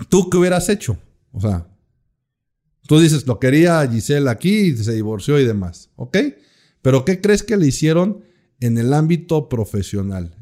¿tú 0.09 0.31
qué 0.31 0.37
hubieras 0.37 0.69
hecho? 0.69 0.97
O 1.33 1.41
sea, 1.41 1.67
tú 2.87 3.01
dices, 3.01 3.27
lo 3.27 3.41
quería 3.41 3.85
Giselle 3.91 4.31
aquí 4.31 4.69
y 4.69 4.77
se 4.77 4.93
divorció 4.93 5.41
y 5.41 5.45
demás, 5.45 5.91
¿ok? 5.97 6.19
Pero 6.83 7.05
¿qué 7.05 7.21
crees 7.21 7.43
que 7.43 7.57
le 7.57 7.67
hicieron 7.67 8.23
en 8.61 8.79
el 8.79 8.95
ámbito 8.95 9.49
profesional? 9.49 10.37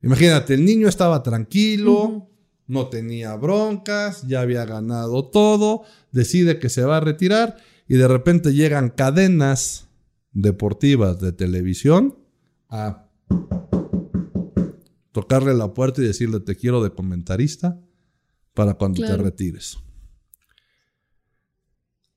Imagínate, 0.00 0.54
el 0.54 0.64
niño 0.64 0.88
estaba 0.88 1.22
tranquilo, 1.22 2.30
no 2.66 2.88
tenía 2.88 3.34
broncas, 3.36 4.26
ya 4.26 4.40
había 4.40 4.64
ganado 4.64 5.24
todo, 5.26 5.84
decide 6.12 6.58
que 6.58 6.68
se 6.68 6.84
va 6.84 6.98
a 6.98 7.00
retirar 7.00 7.56
y 7.88 7.96
de 7.96 8.08
repente 8.08 8.52
llegan 8.52 8.90
cadenas 8.90 9.86
deportivas 10.32 11.20
de 11.20 11.32
televisión 11.32 12.18
a 12.68 13.08
tocarle 15.12 15.54
la 15.54 15.72
puerta 15.72 16.02
y 16.02 16.06
decirle 16.06 16.40
te 16.40 16.56
quiero 16.56 16.82
de 16.82 16.90
comentarista 16.90 17.80
para 18.54 18.74
cuando 18.74 19.02
te 19.02 19.16
retires. 19.16 19.78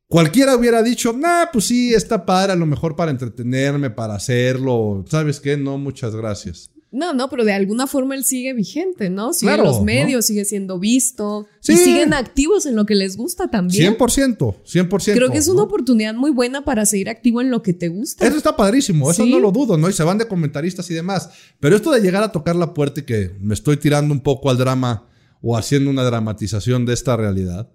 Cualquiera 0.08 0.56
hubiera 0.56 0.82
dicho, 0.82 1.14
nah, 1.14 1.46
pues 1.54 1.66
sí, 1.66 1.94
está 1.94 2.26
padre, 2.26 2.54
a 2.54 2.56
lo 2.56 2.66
mejor 2.66 2.96
para 2.96 3.12
entretenerme, 3.12 3.92
para 3.92 4.16
hacerlo. 4.16 5.06
¿Sabes 5.08 5.40
qué? 5.40 5.56
No, 5.56 5.78
muchas 5.78 6.16
gracias. 6.16 6.72
No, 6.92 7.14
no, 7.14 7.30
pero 7.30 7.46
de 7.46 7.54
alguna 7.54 7.86
forma 7.86 8.16
él 8.16 8.26
sigue 8.26 8.52
vigente, 8.54 9.12
¿no? 9.12 9.32
Sigue 9.32 9.50
Claro, 9.52 9.64
en 9.64 9.68
los 9.70 9.78
¿no? 9.80 9.86
medios, 9.86 10.26
sigue 10.26 10.44
siendo 10.44 10.80
visto. 10.80 11.46
Sí. 11.60 11.74
Y 11.74 11.78
siguen 11.78 12.14
activos 12.16 12.66
en 12.66 12.76
lo 12.76 12.86
que 12.88 12.96
les 12.96 13.16
gusta 13.16 13.48
también. 13.52 13.96
100%, 13.96 14.56
100%. 14.66 15.14
Creo 15.14 15.30
que 15.32 15.38
es 15.38 15.48
una 15.48 15.58
¿no? 15.58 15.64
oportunidad 15.66 16.16
muy 16.16 16.32
buena 16.32 16.66
para 16.66 16.88
seguir 16.88 17.08
activo 17.10 17.42
en 17.42 17.52
lo 17.52 17.62
que 17.62 17.74
te 17.74 17.90
gusta. 17.90 18.26
Eso 18.26 18.38
está 18.38 18.56
padrísimo, 18.56 19.12
eso 19.12 19.24
Sí. 19.24 19.30
no 19.32 19.40
lo 19.40 19.52
dudo, 19.52 19.78
¿no? 19.78 19.88
Y 19.88 19.94
se 19.94 20.04
van 20.04 20.18
de 20.18 20.28
comentaristas 20.28 20.90
y 20.90 20.96
demás. 20.96 21.30
Pero 21.60 21.76
esto 21.76 21.92
de 21.92 22.02
llegar 22.02 22.24
a 22.24 22.32
tocar 22.32 22.56
la 22.56 22.74
puerta 22.74 23.02
y 23.02 23.04
que 23.04 23.36
me 23.40 23.54
estoy 23.54 23.78
tirando 23.78 24.12
un 24.12 24.22
poco 24.22 24.50
al 24.50 24.58
drama 24.58 25.08
o 25.42 25.56
haciendo 25.56 25.92
una 25.92 26.04
dramatización 26.04 26.88
de 26.88 26.94
esta 26.94 27.16
realidad, 27.16 27.70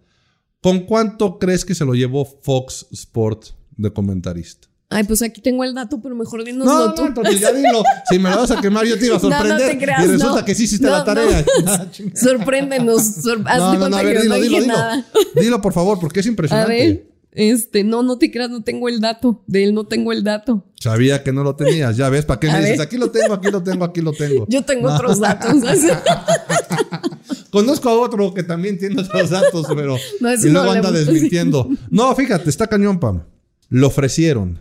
¿con 0.61 0.81
cuánto 0.87 1.38
crees 1.38 1.64
que 1.64 1.77
se 1.77 1.85
lo 1.85 1.94
llevó 1.94 2.24
Fox 2.24 2.88
Sport 2.90 3.44
de 3.77 3.92
comentarista? 3.92 4.68
Ay, 4.90 5.03
pues 5.05 5.23
aquí 5.23 5.40
tengo 5.40 5.64
el 5.64 5.75
dato, 5.75 6.01
pero 6.01 6.14
mejor 6.14 6.44
dinos 6.44 6.66
No, 6.66 6.79
lo 6.79 6.87
no, 6.88 6.94
tú. 6.94 7.05
entonces 7.07 7.40
ya 7.40 7.53
dilo. 7.53 7.83
Si 8.09 8.18
me 8.18 8.31
lo 8.31 8.37
vas 8.37 8.51
a 8.53 8.61
quemar, 8.61 8.85
yo 8.87 8.99
te 8.99 9.07
iba 9.07 9.16
a 9.16 9.18
No, 9.23 9.29
no 9.31 9.37
sorprender. 9.37 9.70
te 9.70 9.79
creas, 9.79 10.05
y 10.05 10.07
resulta 10.09 10.40
no. 10.40 10.44
que 10.44 10.55
sí 10.55 10.64
hiciste 10.64 10.87
No, 10.87 10.92
la 10.92 11.05
tarea. 11.05 11.44
no. 11.64 11.73
Ah. 11.73 11.87
Sorpréndenos. 12.14 13.03
sor- 13.05 13.42
hazte 13.47 13.59
no, 13.59 13.79
no, 13.79 13.88
no, 13.88 13.97
a 13.97 14.03
ver, 14.03 14.23
dilo, 14.23 14.35
no 14.37 14.40
dilo, 14.42 14.61
dilo. 14.61 14.73
nada. 14.73 15.07
Dilo, 15.35 15.61
por 15.61 15.73
favor, 15.73 15.99
porque 15.99 16.20
es 16.20 16.27
A 16.27 16.29
impresionante. 16.29 16.73
ver, 16.73 17.07
este, 17.33 17.83
no, 17.83 18.03
no 18.05 18.18
te 18.18 18.31
creas, 18.31 18.51
no 18.51 18.62
tengo 18.62 18.88
el 18.88 19.01
dato. 19.01 19.42
De 19.49 19.64
él 19.64 19.75
no 19.75 19.85
tengo 19.85 20.12
el 20.12 20.23
dato. 20.23 20.64
Sabía 20.79 21.25
que 21.25 21.33
no 21.33 21.42
lo 21.42 21.57
tenías, 21.57 21.97
ya 21.97 22.09
ves, 22.11 22.25
¿para 22.27 22.38
qué 22.38 22.49
A 22.51 22.53
me 22.53 22.59
dices? 22.61 22.79
ver. 22.79 22.87
Aquí 22.87 22.97
lo 22.99 23.11
tengo, 23.11 23.35
aquí 23.35 23.51
lo 23.51 23.62
tengo, 23.62 23.85
aquí 23.87 24.01
lo 24.03 24.12
tengo. 24.12 24.47
Yo 24.49 24.62
tengo 24.64 24.88
No. 24.88 24.94
otros 24.94 25.18
datos. 25.18 25.57
Conozco 27.51 27.88
a 27.88 27.94
otro 28.01 28.35
que 28.35 28.42
también 28.42 28.79
tiene 28.79 29.01
otros 29.01 29.31
datos, 29.31 29.66
pero. 29.75 29.97
No, 30.20 30.33
y 30.35 30.37
no 30.47 30.51
luego 30.62 30.70
anda 30.70 30.90
desmintiendo. 30.90 31.68
No, 31.90 32.14
fíjate, 32.14 32.51
está 32.51 32.66
cañón, 32.66 32.99
Pam. 33.01 33.23
Le 33.70 33.87
ofrecieron 33.87 34.61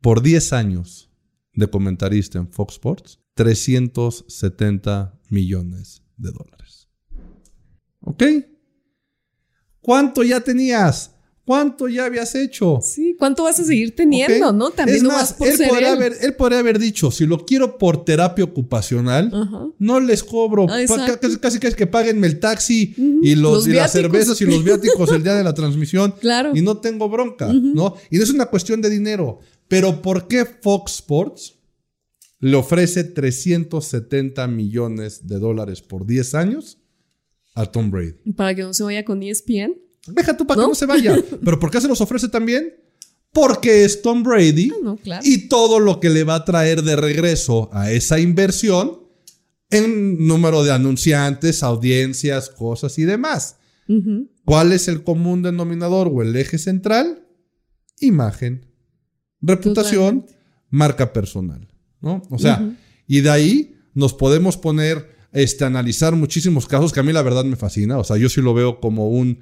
por 0.00 0.22
10 0.22 0.52
años 0.52 1.10
de 1.54 1.68
comentarista 1.68 2.38
en 2.38 2.48
Fox 2.48 2.74
Sports 2.74 3.20
370 3.34 5.20
millones 5.30 6.02
de 6.16 6.30
dólares. 6.30 6.88
¿Ok? 8.00 8.22
¿Cuánto 9.80 10.22
ya 10.22 10.40
tenías? 10.40 11.11
¿Cuánto 11.44 11.88
ya 11.88 12.04
habías 12.04 12.36
hecho? 12.36 12.78
Sí, 12.82 13.16
¿cuánto 13.18 13.42
vas 13.42 13.58
a 13.58 13.64
seguir 13.64 13.96
teniendo, 13.96 14.52
no? 14.52 14.70
También 14.70 14.98
es 14.98 15.02
no 15.02 15.08
más, 15.08 15.30
vas 15.30 15.32
por 15.32 15.48
él, 15.48 15.56
ser 15.56 15.68
podría 15.68 15.88
él. 15.88 15.96
Haber, 15.96 16.16
él 16.20 16.34
podría 16.34 16.60
haber 16.60 16.78
dicho, 16.78 17.10
si 17.10 17.26
lo 17.26 17.44
quiero 17.44 17.78
por 17.78 18.04
terapia 18.04 18.44
ocupacional, 18.44 19.74
no 19.78 19.98
les 19.98 20.22
cobro. 20.22 20.66
Ah, 20.70 20.80
exacto. 20.80 21.18
casi, 21.20 21.38
casi 21.38 21.58
que 21.58 21.66
es 21.66 21.74
que 21.74 21.88
páguenme 21.88 22.28
el 22.28 22.38
taxi 22.38 22.94
y, 23.22 23.34
los, 23.34 23.54
Los 23.54 23.66
y 23.66 23.72
las 23.72 23.90
cervezas 23.90 24.40
y 24.40 24.46
los 24.46 24.62
viáticos 24.64 25.10
el 25.10 25.24
día 25.24 25.34
de 25.34 25.42
la 25.42 25.52
transmisión. 25.52 26.14
Claro. 26.20 26.52
Y 26.54 26.62
no 26.62 26.78
tengo 26.78 27.08
bronca, 27.08 27.52
¿no? 27.52 27.96
Y 28.08 28.18
no 28.18 28.22
es 28.22 28.30
una 28.30 28.46
cuestión 28.46 28.80
de 28.80 28.88
dinero. 28.88 29.40
Pero 29.66 30.00
¿por 30.00 30.28
qué 30.28 30.44
Fox 30.44 30.94
Sports 30.94 31.58
le 32.38 32.54
ofrece 32.56 33.02
370 33.02 34.46
millones 34.46 35.26
de 35.26 35.38
dólares 35.40 35.82
por 35.82 36.06
10 36.06 36.34
años 36.36 36.78
a 37.54 37.66
Tom 37.66 37.90
Brady? 37.90 38.32
Para 38.36 38.54
que 38.54 38.62
no 38.62 38.72
se 38.74 38.84
vaya 38.84 39.04
con 39.04 39.22
ESPN. 39.24 39.74
Deja 40.06 40.36
tú 40.36 40.46
para 40.46 40.62
que 40.62 40.68
¿No? 40.68 40.74
se 40.74 40.86
vaya. 40.86 41.16
¿Pero 41.44 41.58
por 41.58 41.70
qué 41.70 41.80
se 41.80 41.88
los 41.88 42.00
ofrece 42.00 42.28
también? 42.28 42.74
Porque 43.32 43.84
es 43.84 44.02
Tom 44.02 44.22
Brady 44.22 44.72
no, 44.82 44.96
claro. 44.96 45.22
y 45.24 45.48
todo 45.48 45.80
lo 45.80 46.00
que 46.00 46.10
le 46.10 46.24
va 46.24 46.34
a 46.34 46.44
traer 46.44 46.82
de 46.82 46.96
regreso 46.96 47.70
a 47.72 47.90
esa 47.90 48.20
inversión 48.20 49.02
en 49.70 50.26
número 50.26 50.62
de 50.64 50.72
anunciantes, 50.72 51.62
audiencias, 51.62 52.50
cosas 52.50 52.98
y 52.98 53.04
demás. 53.04 53.56
¿Cuál 54.44 54.72
es 54.72 54.88
el 54.88 55.02
común 55.02 55.42
denominador 55.42 56.08
o 56.12 56.22
el 56.22 56.34
eje 56.36 56.58
central? 56.58 57.26
Imagen, 58.00 58.66
reputación, 59.40 60.26
marca 60.70 61.12
personal, 61.12 61.68
¿no? 62.00 62.22
O 62.30 62.38
sea, 62.38 62.74
y 63.06 63.20
de 63.20 63.30
ahí 63.30 63.76
nos 63.94 64.14
podemos 64.14 64.56
poner 64.56 65.10
este, 65.32 65.64
analizar 65.64 66.14
muchísimos 66.16 66.66
casos 66.66 66.92
que 66.92 67.00
a 67.00 67.02
mí 67.02 67.12
la 67.12 67.22
verdad 67.22 67.44
me 67.44 67.56
fascina. 67.56 67.98
O 67.98 68.04
sea, 68.04 68.16
yo 68.16 68.28
sí 68.28 68.40
lo 68.40 68.54
veo 68.54 68.80
como 68.80 69.08
un 69.08 69.40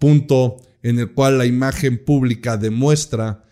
punto 0.00 0.56
en 0.82 0.98
el 0.98 1.12
cual 1.12 1.38
la 1.38 1.46
imagen 1.46 2.04
pública 2.04 2.56
demuestra 2.56 3.44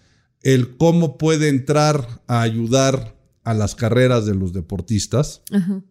el 0.42 0.76
cómo 0.76 1.16
puede 1.16 1.48
entrar 1.48 2.22
a 2.26 2.42
ayudar 2.42 3.16
a 3.44 3.54
las 3.54 3.76
carreras 3.76 4.26
de 4.26 4.34
los 4.34 4.52
deportistas. 4.52 5.42
Ajá. 5.52 5.84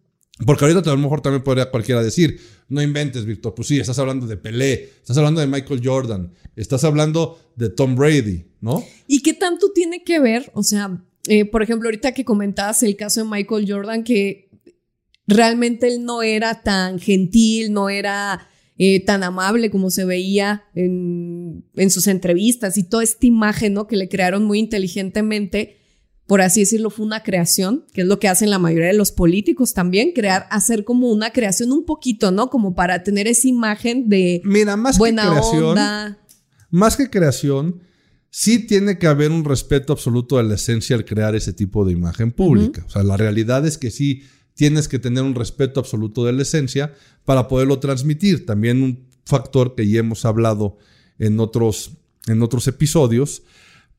Porque 0.46 0.64
ahorita 0.64 0.90
a 0.90 0.94
lo 0.94 1.00
mejor 1.00 1.20
también 1.20 1.42
podría 1.42 1.70
cualquiera 1.70 2.02
decir, 2.02 2.40
no 2.68 2.80
inventes, 2.80 3.24
Víctor. 3.24 3.54
Pues 3.54 3.68
sí, 3.68 3.80
estás 3.80 3.98
hablando 3.98 4.26
de 4.26 4.36
Pelé, 4.36 4.90
estás 5.00 5.16
hablando 5.16 5.40
de 5.40 5.46
Michael 5.46 5.80
Jordan, 5.82 6.32
estás 6.54 6.84
hablando 6.84 7.40
de 7.56 7.70
Tom 7.70 7.96
Brady, 7.96 8.44
¿no? 8.60 8.84
¿Y 9.06 9.22
qué 9.22 9.34
tanto 9.34 9.72
tiene 9.72 10.04
que 10.04 10.20
ver? 10.20 10.50
O 10.54 10.62
sea, 10.62 11.02
eh, 11.26 11.44
por 11.44 11.62
ejemplo, 11.62 11.88
ahorita 11.88 12.12
que 12.12 12.24
comentabas 12.24 12.82
el 12.84 12.96
caso 12.96 13.24
de 13.24 13.28
Michael 13.28 13.66
Jordan, 13.68 14.04
que 14.04 14.48
realmente 15.26 15.88
él 15.88 16.04
no 16.04 16.22
era 16.22 16.62
tan 16.62 17.00
gentil, 17.00 17.72
no 17.72 17.88
era 17.88 18.48
eh, 18.80 19.04
tan 19.04 19.24
amable 19.24 19.70
como 19.70 19.90
se 19.90 20.04
veía 20.04 20.64
en, 20.72 21.64
en 21.74 21.90
sus 21.90 22.06
entrevistas 22.06 22.78
y 22.78 22.84
toda 22.84 23.02
esta 23.02 23.26
imagen 23.26 23.74
¿no? 23.74 23.88
que 23.88 23.96
le 23.96 24.08
crearon 24.08 24.44
muy 24.44 24.60
inteligentemente, 24.60 25.78
por 26.26 26.40
así 26.42 26.60
decirlo, 26.60 26.90
fue 26.90 27.04
una 27.04 27.24
creación, 27.24 27.86
que 27.92 28.02
es 28.02 28.06
lo 28.06 28.20
que 28.20 28.28
hacen 28.28 28.50
la 28.50 28.60
mayoría 28.60 28.88
de 28.88 28.94
los 28.94 29.10
políticos 29.10 29.74
también, 29.74 30.12
crear, 30.12 30.46
hacer 30.50 30.84
como 30.84 31.10
una 31.10 31.30
creación 31.30 31.72
un 31.72 31.84
poquito, 31.84 32.30
¿no? 32.30 32.50
Como 32.50 32.76
para 32.76 33.02
tener 33.02 33.26
esa 33.26 33.48
imagen 33.48 34.08
de 34.08 34.42
Mira, 34.44 34.76
más 34.76 34.96
buena 34.96 35.22
que 35.22 35.28
creación, 35.30 35.64
onda. 35.64 36.18
más 36.70 36.96
que 36.96 37.10
creación, 37.10 37.80
sí 38.30 38.64
tiene 38.66 38.98
que 38.98 39.08
haber 39.08 39.32
un 39.32 39.44
respeto 39.44 39.92
absoluto 39.92 40.36
de 40.36 40.44
la 40.44 40.54
esencia 40.54 40.94
al 40.94 41.04
crear 41.04 41.34
ese 41.34 41.52
tipo 41.52 41.84
de 41.84 41.94
imagen 41.94 42.30
pública. 42.30 42.84
O 42.86 42.90
sea, 42.90 43.02
la 43.02 43.16
realidad 43.16 43.66
es 43.66 43.76
que 43.76 43.90
sí 43.90 44.22
tienes 44.58 44.88
que 44.88 44.98
tener 44.98 45.22
un 45.22 45.36
respeto 45.36 45.78
absoluto 45.78 46.24
de 46.24 46.32
la 46.32 46.42
esencia 46.42 46.92
para 47.24 47.46
poderlo 47.46 47.78
transmitir. 47.78 48.44
También 48.44 48.82
un 48.82 49.06
factor 49.24 49.76
que 49.76 49.88
ya 49.88 50.00
hemos 50.00 50.24
hablado 50.24 50.78
en 51.20 51.38
otros, 51.38 51.92
en 52.26 52.42
otros 52.42 52.66
episodios. 52.66 53.44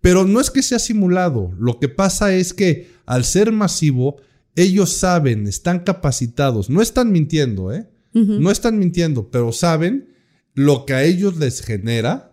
Pero 0.02 0.26
no 0.26 0.42
es 0.42 0.52
que 0.52 0.62
sea 0.62 0.78
simulado. 0.78 1.54
Lo 1.58 1.80
que 1.80 1.88
pasa 1.88 2.36
es 2.36 2.54
que 2.54 2.92
al 3.06 3.24
ser 3.24 3.54
masivo, 3.54 4.18
ellos 4.54 4.92
saben, 4.92 5.48
están 5.48 5.80
capacitados. 5.80 6.70
No 6.70 6.82
están 6.82 7.14
mintiendo, 7.14 7.72
¿eh? 7.72 7.88
No 8.12 8.52
están 8.52 8.78
mintiendo, 8.80 9.32
pero 9.32 9.54
saben 9.54 10.10
lo 10.56 10.86
que 10.86 10.94
a 10.94 11.06
ellos 11.06 11.38
les 11.38 11.62
genera 11.62 12.29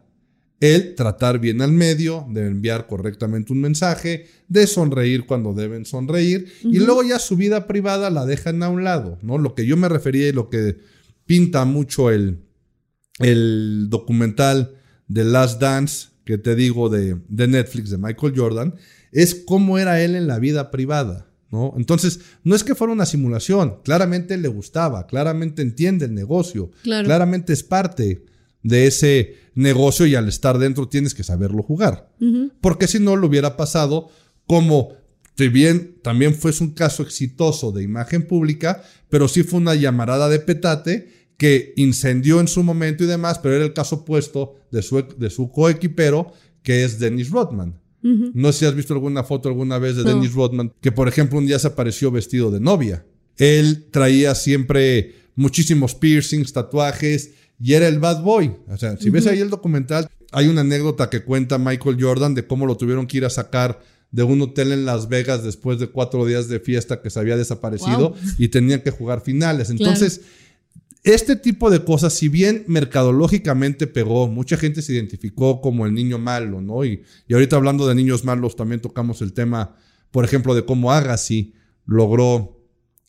el 0.61 0.95
tratar 0.95 1.39
bien 1.39 1.61
al 1.61 1.73
medio, 1.73 2.27
de 2.31 2.47
enviar 2.47 2.87
correctamente 2.87 3.53
un 3.53 3.61
mensaje, 3.61 4.27
de 4.49 4.67
sonreír 4.67 5.27
cuando 5.27 5.53
deben 5.53 5.85
sonreír, 5.85 6.51
y 6.63 6.79
luego 6.79 7.03
ya 7.03 7.19
su 7.19 7.37
vida 7.37 7.67
privada 7.67 8.09
la 8.11 8.25
dejan 8.25 8.63
a 8.63 8.69
un 8.71 8.83
lado, 8.85 9.19
¿no? 9.23 9.37
Lo 9.39 9.55
que 9.55 9.67
yo 9.67 9.77
me 9.77 9.89
refería 9.89 10.29
y 10.29 10.33
lo 10.33 10.49
que 10.49 10.79
pinta 11.27 11.65
mucho 11.67 12.11
el, 12.11 12.39
el 13.19 13.87
documental 13.91 14.75
de 15.09 15.25
Last 15.25 15.61
Dance, 15.61 16.09
que 16.25 16.39
te 16.39 16.55
digo 16.55 16.89
de, 16.89 17.17
de 17.29 17.49
Netflix, 17.49 17.91
de 17.91 17.99
Michael 17.99 18.33
Jordan, 18.37 18.75
es 19.13 19.35
cómo 19.35 19.79
era 19.79 20.01
él 20.03 20.15
en 20.17 20.27
la 20.27 20.39
vida 20.39 20.71
privada. 20.71 21.27
¿no? 21.51 21.75
Entonces, 21.77 22.21
no 22.43 22.57
es 22.57 22.65
que 22.65 22.75
fuera 22.75 22.93
una 22.93 23.07
simulación, 23.07 23.77
claramente 23.85 24.37
le 24.37 24.49
gustaba, 24.49 25.07
claramente 25.07 25.63
entiende 25.63 26.07
el 26.07 26.15
negocio, 26.15 26.71
Claro. 26.83 27.07
claramente 27.07 27.53
es 27.53 27.63
parte 27.63 28.25
de 28.67 28.87
ese 28.87 29.37
negocio 29.55 30.07
y 30.07 30.15
al 30.15 30.29
estar 30.29 30.59
dentro 30.59 30.89
tienes 30.89 31.15
que 31.15 31.25
saberlo 31.25 31.63
jugar. 31.63 32.11
Porque 32.61 32.89
si 32.89 32.99
no, 32.99 33.17
lo 33.17 33.29
hubiera 33.29 33.57
pasado 33.57 34.11
como, 34.47 34.93
si 35.37 35.49
bien 35.49 35.97
también 36.03 36.35
fue 36.35 36.53
un 36.61 36.73
caso 36.73 37.03
exitoso 37.03 37.73
de 37.73 37.83
imagen 37.83 38.27
pública, 38.27 38.83
pero 39.09 39.29
sí 39.29 39.45
fue 39.45 39.61
una 39.61 39.75
llamarada 39.75 40.29
de 40.29 40.41
petate 40.41 41.09
que 41.37 41.75
incendió 41.77 42.41
en 42.41 42.49
su 42.49 42.63
momento 42.63 43.05
y 43.05 43.07
demás, 43.07 43.39
pero 43.39 43.55
era 43.55 43.65
el 43.65 43.73
caso 43.73 43.97
opuesto 43.97 44.55
de 44.73 44.83
su, 44.83 45.05
de 45.17 45.31
su 45.31 45.51
coequipero, 45.51 46.33
que 46.63 46.85
es 46.85 46.99
Dennis 46.99 47.31
Rodman. 47.31 47.79
No 48.03 48.53
sé 48.53 48.61
si 48.61 48.65
has 48.67 48.75
visto 48.77 48.95
alguna 48.95 49.25
foto 49.25 49.49
alguna 49.49 49.79
vez 49.79 49.97
de 49.97 50.05
No. 50.05 50.11
Dennis 50.11 50.33
Rodman, 50.33 50.73
que 50.81 50.93
por 50.93 51.09
ejemplo 51.09 51.39
un 51.39 51.47
día 51.47 51.59
se 51.59 51.67
apareció 51.67 52.13
vestido 52.13 52.53
de 52.53 52.61
novia. 52.61 53.05
Él 53.37 53.87
traía 53.91 54.35
siempre 54.37 55.15
muchísimos 55.35 55.97
piercings, 55.97 56.53
tatuajes, 56.53 57.33
y 57.59 57.73
era 57.75 57.89
el 57.89 57.99
bad 57.99 58.23
boy. 58.23 58.53
O 58.69 58.77
sea, 58.77 58.97
si 58.97 59.11
ves 59.11 59.27
ahí 59.27 59.41
el 59.41 59.51
documental, 59.51 60.09
hay 60.33 60.49
una 60.49 60.61
anécdota 60.63 61.09
que 61.11 61.23
cuenta 61.25 61.59
Michael 61.59 61.97
Jordan 62.01 62.35
de 62.35 62.47
cómo 62.47 62.67
lo 62.67 62.77
tuvieron 62.77 63.07
que 63.07 63.19
ir 63.19 63.25
a 63.25 63.31
sacar 63.31 63.81
de 64.11 64.23
un 64.23 64.41
hotel 64.43 64.73
en 64.73 64.85
Las 64.85 65.09
Vegas 65.09 65.43
después 65.43 65.79
de 65.79 65.89
cuatro 65.89 66.25
días 66.27 66.49
de 66.49 66.61
fiesta 66.61 67.01
que 67.03 67.11
se 67.11 67.19
había 67.19 67.37
desaparecido 67.37 68.11
Wow. 68.11 68.17
y 68.39 68.49
tenían 68.49 68.81
que 68.81 68.91
jugar 68.91 69.21
finales. 69.23 69.71
Entonces, 69.71 70.23
este 71.03 71.37
tipo 71.37 71.71
de 71.71 71.85
cosas, 71.85 72.15
si 72.15 72.29
bien 72.29 72.65
mercadológicamente 72.67 73.87
pegó, 73.87 74.27
mucha 74.29 74.57
gente 74.57 74.83
se 74.83 74.93
identificó 74.93 75.61
como 75.61 75.87
el 75.87 75.95
niño 75.95 76.19
malo, 76.19 76.61
¿no? 76.61 76.85
Y, 76.85 77.03
y 77.29 77.35
ahorita 77.35 77.57
hablando 77.57 77.87
de 77.87 77.95
niños 77.95 78.25
malos, 78.25 78.57
también 78.57 78.81
tocamos 78.81 79.23
el 79.23 79.33
tema, 79.33 79.77
por 80.11 80.25
ejemplo, 80.25 80.55
de 80.55 80.65
cómo 80.65 80.93
Agassi 80.93 81.55
logró 81.85 82.61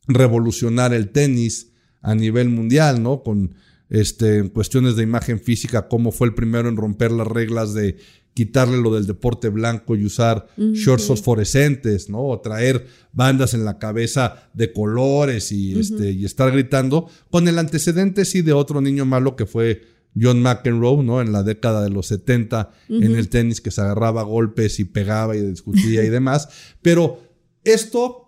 revolucionar 0.07 0.93
el 0.93 1.09
tenis 1.09 1.71
a 2.01 2.15
nivel 2.15 2.49
mundial, 2.49 3.01
¿no? 3.01 3.23
Con 3.23 3.55
este, 3.89 4.37
en 4.37 4.49
cuestiones 4.49 4.95
de 4.95 5.03
imagen 5.03 5.39
física, 5.39 5.87
cómo 5.87 6.11
fue 6.11 6.27
el 6.27 6.33
primero 6.33 6.69
en 6.69 6.77
romper 6.77 7.11
las 7.11 7.27
reglas 7.27 7.73
de 7.73 7.97
quitarle 8.33 8.77
lo 8.77 8.93
del 8.93 9.07
deporte 9.07 9.49
blanco 9.49 9.95
y 9.95 10.05
usar 10.05 10.47
shorts 10.57 11.07
fosforescentes, 11.07 12.07
¿no? 12.07 12.23
O 12.23 12.39
traer 12.39 12.85
bandas 13.11 13.55
en 13.55 13.65
la 13.65 13.79
cabeza 13.79 14.49
de 14.53 14.71
colores 14.71 15.51
y, 15.51 15.79
este, 15.79 16.11
y 16.11 16.23
estar 16.23 16.51
gritando, 16.51 17.09
con 17.31 17.47
el 17.47 17.57
antecedente 17.57 18.25
sí 18.25 18.43
de 18.43 18.53
otro 18.53 18.79
niño 18.79 19.05
malo 19.05 19.35
que 19.35 19.47
fue 19.47 19.81
John 20.19 20.43
McEnroe, 20.43 21.03
¿no? 21.03 21.19
En 21.19 21.31
la 21.31 21.41
década 21.41 21.83
de 21.83 21.89
los 21.89 22.07
70, 22.07 22.71
en 22.89 23.15
el 23.15 23.29
tenis 23.29 23.59
que 23.59 23.71
se 23.71 23.81
agarraba 23.81 24.21
golpes 24.21 24.79
y 24.79 24.85
pegaba 24.85 25.35
y 25.35 25.41
discutía 25.41 26.03
y 26.03 26.09
demás. 26.09 26.49
Pero 26.83 27.19
esto 27.63 28.26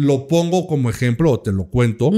lo 0.00 0.28
pongo 0.28 0.68
como 0.68 0.90
ejemplo 0.90 1.32
o 1.32 1.40
te 1.40 1.50
lo 1.50 1.64
cuento 1.70 2.12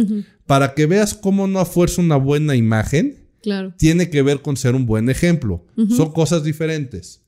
para 0.44 0.74
que 0.74 0.84
veas 0.84 1.14
cómo 1.14 1.46
no 1.46 1.60
a 1.60 1.64
fuerza 1.64 2.02
una 2.02 2.16
buena 2.16 2.54
imagen 2.54 3.26
Claro. 3.40 3.72
tiene 3.78 4.10
que 4.10 4.20
ver 4.20 4.42
con 4.42 4.58
ser 4.58 4.74
un 4.74 4.84
buen 4.84 5.08
ejemplo. 5.08 5.64
Son 5.96 6.12
cosas 6.12 6.44
diferentes. 6.44 7.22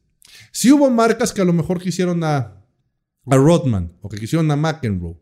Si 0.50 0.70
hubo 0.70 0.90
marcas 0.90 1.32
que 1.32 1.40
a 1.40 1.46
lo 1.46 1.54
mejor 1.54 1.80
quisieron 1.80 2.22
a, 2.22 2.62
a 3.24 3.36
Rodman 3.36 3.92
o 4.02 4.10
que 4.10 4.18
quisieron 4.18 4.50
a 4.50 4.56
McEnroe, 4.56 5.16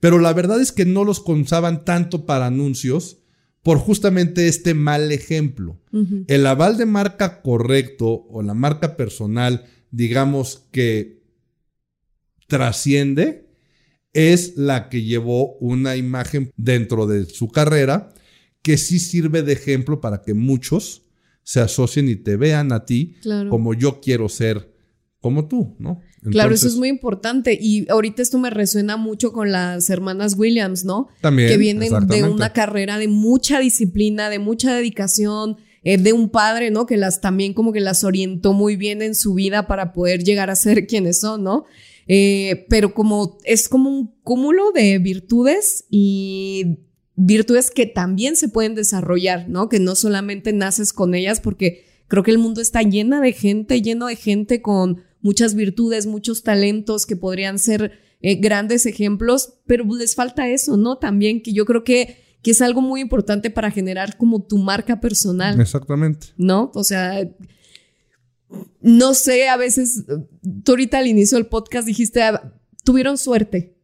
pero 0.00 0.18
la 0.18 0.34
verdad 0.34 0.60
es 0.60 0.70
que 0.70 0.84
no 0.84 1.02
los 1.02 1.20
consaban 1.20 1.86
tanto 1.86 2.26
para 2.26 2.46
anuncios 2.48 3.22
por 3.62 3.78
justamente 3.78 4.48
este 4.48 4.74
mal 4.74 5.10
ejemplo. 5.12 5.80
El 6.28 6.46
aval 6.46 6.76
de 6.76 6.84
marca 6.84 7.40
correcto 7.40 8.26
o 8.28 8.42
la 8.42 8.52
marca 8.52 8.98
personal, 8.98 9.64
digamos 9.90 10.66
que 10.72 11.22
trasciende, 12.46 13.43
es 14.14 14.56
la 14.56 14.88
que 14.88 15.02
llevó 15.02 15.56
una 15.56 15.96
imagen 15.96 16.50
dentro 16.56 17.06
de 17.06 17.26
su 17.26 17.48
carrera 17.48 18.14
que 18.62 18.78
sí 18.78 18.98
sirve 18.98 19.42
de 19.42 19.52
ejemplo 19.52 20.00
para 20.00 20.22
que 20.22 20.32
muchos 20.32 21.02
se 21.42 21.60
asocien 21.60 22.08
y 22.08 22.16
te 22.16 22.36
vean 22.36 22.72
a 22.72 22.86
ti 22.86 23.16
Claro. 23.20 23.50
como 23.50 23.74
yo 23.74 24.00
quiero 24.00 24.28
ser 24.28 24.72
como 25.20 25.48
tú, 25.48 25.74
¿no? 25.78 26.00
Claro, 26.30 26.54
eso 26.54 26.68
es 26.68 26.76
muy 26.76 26.88
importante. 26.88 27.58
Y 27.58 27.90
ahorita 27.90 28.22
esto 28.22 28.38
me 28.38 28.50
resuena 28.50 28.96
mucho 28.96 29.32
con 29.32 29.52
las 29.52 29.88
hermanas 29.90 30.34
Williams, 30.36 30.84
¿no? 30.84 31.08
También, 31.20 31.48
que 31.48 31.56
vienen 31.56 31.92
de 32.08 32.24
una 32.24 32.52
carrera 32.52 32.98
de 32.98 33.08
mucha 33.08 33.58
disciplina, 33.58 34.30
de 34.30 34.38
mucha 34.38 34.74
dedicación, 34.74 35.56
eh, 35.82 35.98
de 35.98 36.12
un 36.12 36.30
padre, 36.30 36.70
¿no? 36.70 36.86
Que 36.86 36.96
las 36.96 37.20
también 37.20 37.52
como 37.52 37.72
que 37.72 37.80
las 37.80 38.04
orientó 38.04 38.52
muy 38.52 38.76
bien 38.76 39.02
en 39.02 39.14
su 39.14 39.34
vida 39.34 39.66
para 39.66 39.92
poder 39.92 40.24
llegar 40.24 40.50
a 40.50 40.56
ser 40.56 40.86
quienes 40.86 41.20
son, 41.20 41.42
¿no? 41.42 41.64
Eh, 42.06 42.66
pero 42.68 42.92
como 42.94 43.38
es 43.44 43.68
como 43.68 43.90
un 43.90 44.14
cúmulo 44.22 44.72
de 44.72 44.98
virtudes 44.98 45.86
y 45.90 46.80
virtudes 47.16 47.70
que 47.70 47.86
también 47.86 48.36
se 48.36 48.48
pueden 48.48 48.74
desarrollar, 48.74 49.48
¿no? 49.48 49.68
Que 49.68 49.80
no 49.80 49.94
solamente 49.94 50.52
naces 50.52 50.92
con 50.92 51.14
ellas 51.14 51.40
porque 51.40 51.84
creo 52.08 52.22
que 52.22 52.30
el 52.30 52.38
mundo 52.38 52.60
está 52.60 52.82
llena 52.82 53.20
de 53.20 53.32
gente, 53.32 53.80
lleno 53.80 54.06
de 54.06 54.16
gente 54.16 54.60
con 54.60 55.02
muchas 55.20 55.54
virtudes, 55.54 56.06
muchos 56.06 56.42
talentos 56.42 57.06
que 57.06 57.16
podrían 57.16 57.58
ser 57.58 57.92
eh, 58.20 58.36
grandes 58.36 58.86
ejemplos, 58.86 59.54
pero 59.66 59.84
les 59.84 60.14
falta 60.14 60.48
eso, 60.48 60.76
¿no? 60.76 60.98
También 60.98 61.42
que 61.42 61.52
yo 61.52 61.64
creo 61.64 61.84
que, 61.84 62.16
que 62.42 62.50
es 62.50 62.60
algo 62.60 62.80
muy 62.80 63.00
importante 63.00 63.50
para 63.50 63.70
generar 63.70 64.16
como 64.16 64.42
tu 64.42 64.58
marca 64.58 65.00
personal, 65.00 65.60
Exactamente. 65.60 66.28
¿no? 66.36 66.70
O 66.74 66.84
sea, 66.84 67.28
no 68.80 69.14
sé, 69.14 69.48
a 69.48 69.56
veces, 69.56 70.04
tú 70.64 70.72
ahorita 70.72 70.98
al 70.98 71.06
inicio 71.06 71.36
del 71.38 71.46
podcast 71.46 71.86
dijiste, 71.86 72.22
"Ah, 72.22 72.52
tuvieron 72.84 73.18
suerte. 73.18 73.76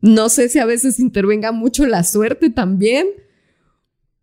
No 0.00 0.28
sé 0.28 0.48
si 0.48 0.58
a 0.58 0.66
veces 0.66 0.98
intervenga 1.00 1.52
mucho 1.52 1.86
la 1.86 2.04
suerte 2.04 2.50
también, 2.50 3.06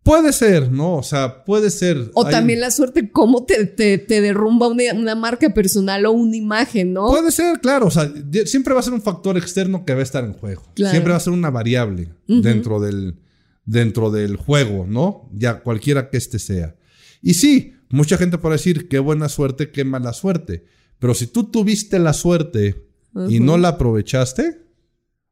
Puede 0.02 0.34
ser, 0.34 0.70
¿no? 0.70 0.96
O 0.96 1.02
sea, 1.02 1.44
puede 1.46 1.70
ser. 1.70 2.10
o 2.12 2.26
Hay- 2.26 2.30
también 2.30 2.60
la 2.60 2.70
suerte, 2.70 3.10
cómo 3.10 3.46
te, 3.46 3.64
te, 3.64 3.96
te 3.96 4.20
derrumba 4.20 4.68
una, 4.68 4.92
una 4.94 5.14
marca 5.14 5.48
personal 5.54 6.04
o 6.04 6.12
una 6.12 6.36
imagen, 6.36 6.92
¿no? 6.92 7.06
Puede 7.08 7.32
ser, 7.32 7.58
claro. 7.60 7.86
O 7.86 7.90
sea, 7.90 8.12
siempre 8.44 8.74
va 8.74 8.80
a 8.80 8.82
ser 8.82 8.92
un 8.92 9.00
factor 9.00 9.38
externo 9.38 9.86
que 9.86 9.94
va 9.94 10.00
a 10.00 10.02
estar 10.02 10.22
en 10.22 10.34
juego. 10.34 10.62
Claro. 10.74 10.90
Siempre 10.90 11.12
va 11.12 11.16
a 11.16 11.20
ser 11.20 11.32
una 11.32 11.48
variable 11.48 12.10
dentro, 12.26 12.80
del, 12.80 13.16
dentro 13.64 14.10
del 14.10 14.36
juego, 14.36 14.84
¿no? 14.86 15.30
Ya 15.32 15.60
cualquiera 15.60 16.10
que 16.10 16.18
este 16.18 16.38
sea. 16.38 16.76
Y 17.22 17.32
sí, 17.32 17.72
mucha 17.90 18.16
gente 18.16 18.38
puede 18.38 18.56
decir 18.56 18.88
qué 18.88 18.98
buena 18.98 19.28
suerte, 19.28 19.70
qué 19.70 19.84
mala 19.84 20.12
suerte. 20.12 20.64
Pero 20.98 21.14
si 21.14 21.26
tú 21.26 21.44
tuviste 21.44 21.98
la 21.98 22.12
suerte 22.12 22.88
y 23.28 23.40
no 23.40 23.58
la 23.58 23.68
aprovechaste, 23.68 24.64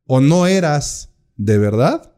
o 0.06 0.20
no 0.20 0.46
eras 0.46 1.14
de 1.36 1.58
verdad, 1.58 2.12